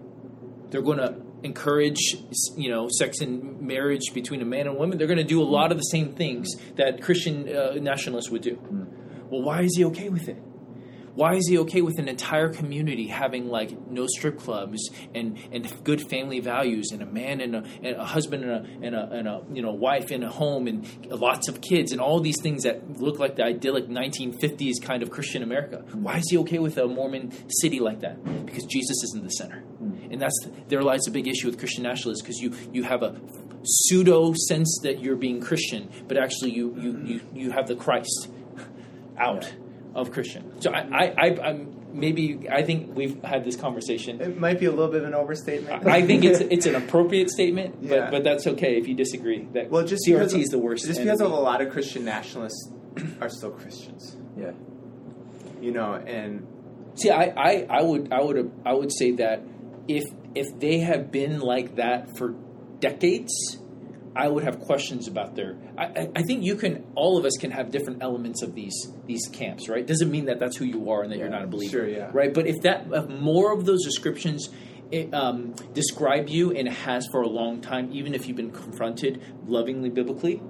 [0.71, 2.15] They're going to encourage,
[2.57, 4.99] you know, sex and marriage between a man and a woman.
[4.99, 8.43] They're going to do a lot of the same things that Christian uh, nationalists would
[8.43, 8.55] do.
[8.55, 8.85] Hmm.
[9.31, 10.43] Well, why is he okay with it?
[11.15, 15.85] Why is he okay with an entire community having like no strip clubs and, and
[15.85, 19.11] good family values and a man and a, and a husband and a, and a
[19.11, 22.41] and a you know wife and a home and lots of kids and all these
[22.41, 25.85] things that look like the idyllic 1950s kind of Christian America?
[25.91, 26.05] Hmm.
[26.05, 28.25] Why is he okay with a Mormon city like that?
[28.47, 29.90] Because Jesus is in the center, hmm.
[30.11, 30.39] And that's
[30.69, 33.21] there lies a big issue with Christian nationalists because you you have a
[33.63, 38.29] pseudo sense that you're being Christian, but actually you you you, you have the Christ
[39.19, 39.53] out
[39.95, 40.61] of Christian.
[40.61, 44.21] So I, I, I I'm maybe I think we've had this conversation.
[44.21, 45.87] It might be a little bit of an overstatement.
[45.87, 47.89] I think it's it's an appropriate statement, Yeah.
[47.89, 49.47] but but that's okay if you disagree.
[49.53, 50.87] That well, just CRT of- is the worst.
[50.87, 51.41] Just because of enemy.
[51.41, 52.71] a lot of Christian nationalists
[53.21, 54.51] are still Christians, yeah.
[55.61, 56.47] you know, and
[56.97, 59.43] See, I, I, I would I would I would say that
[59.97, 62.35] if if they have been like that for
[62.79, 63.33] decades,
[64.15, 65.57] I would have questions about their.
[65.77, 66.85] I, I- think you can.
[66.95, 68.77] All of us can have different elements of these
[69.07, 69.87] these camps, right?
[69.87, 72.11] Doesn't mean that that's who you are and that you're not a believer, sure, yeah.
[72.13, 72.33] right?
[72.33, 74.49] But if that if more of those descriptions.
[74.93, 79.23] It, um, describe you and has for a long time, even if you've been confronted
[79.47, 80.43] lovingly biblically,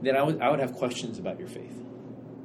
[0.00, 1.76] then I would I would have questions about your faith.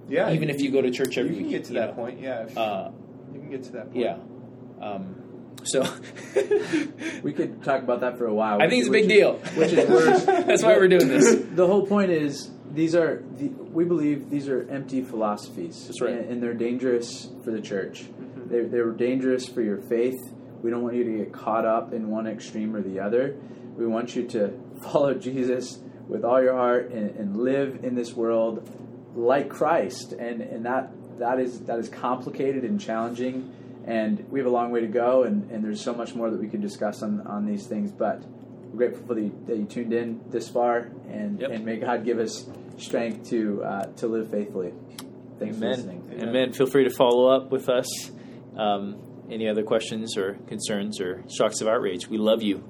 [0.10, 1.90] yeah, even if you go to church every week, you can week, get to that
[1.92, 2.04] know.
[2.04, 2.20] point.
[2.20, 2.92] Yeah, if- Uh,
[3.34, 4.06] you can get to that point.
[4.06, 4.18] yeah.
[4.86, 5.16] Um,
[5.64, 5.84] so
[7.24, 8.62] We could talk about that for a while.
[8.62, 9.34] I think it's a big is- deal.
[9.55, 10.26] Which is worse.
[10.26, 11.43] That's why we're doing this.
[11.55, 15.86] the whole point is these are the, we believe these are empty philosophies.
[15.88, 16.14] That's right.
[16.14, 18.03] and, and they're dangerous for the church.
[18.03, 18.49] Mm-hmm.
[18.49, 20.20] They're, they're dangerous for your faith.
[20.62, 23.36] We don't want you to get caught up in one extreme or the other.
[23.76, 28.14] We want you to follow Jesus with all your heart and, and live in this
[28.14, 28.70] world
[29.16, 33.53] like Christ, and and that that is that is complicated and challenging.
[33.86, 36.39] And we have a long way to go, and, and there's so much more that
[36.39, 37.91] we could discuss on, on these things.
[37.91, 38.21] But
[38.71, 41.51] we're grateful for the, that you tuned in this far, and, Yep.
[41.51, 42.45] and may God give us
[42.77, 44.73] strength to uh, to live faithfully.
[45.39, 46.03] Thanks for listening.
[46.13, 46.30] Amen.
[46.30, 46.53] Amen.
[46.53, 48.11] Feel free to follow up with us.
[48.57, 48.97] Um,
[49.32, 52.07] any other questions or concerns or shocks of outrage?
[52.09, 52.63] We love you.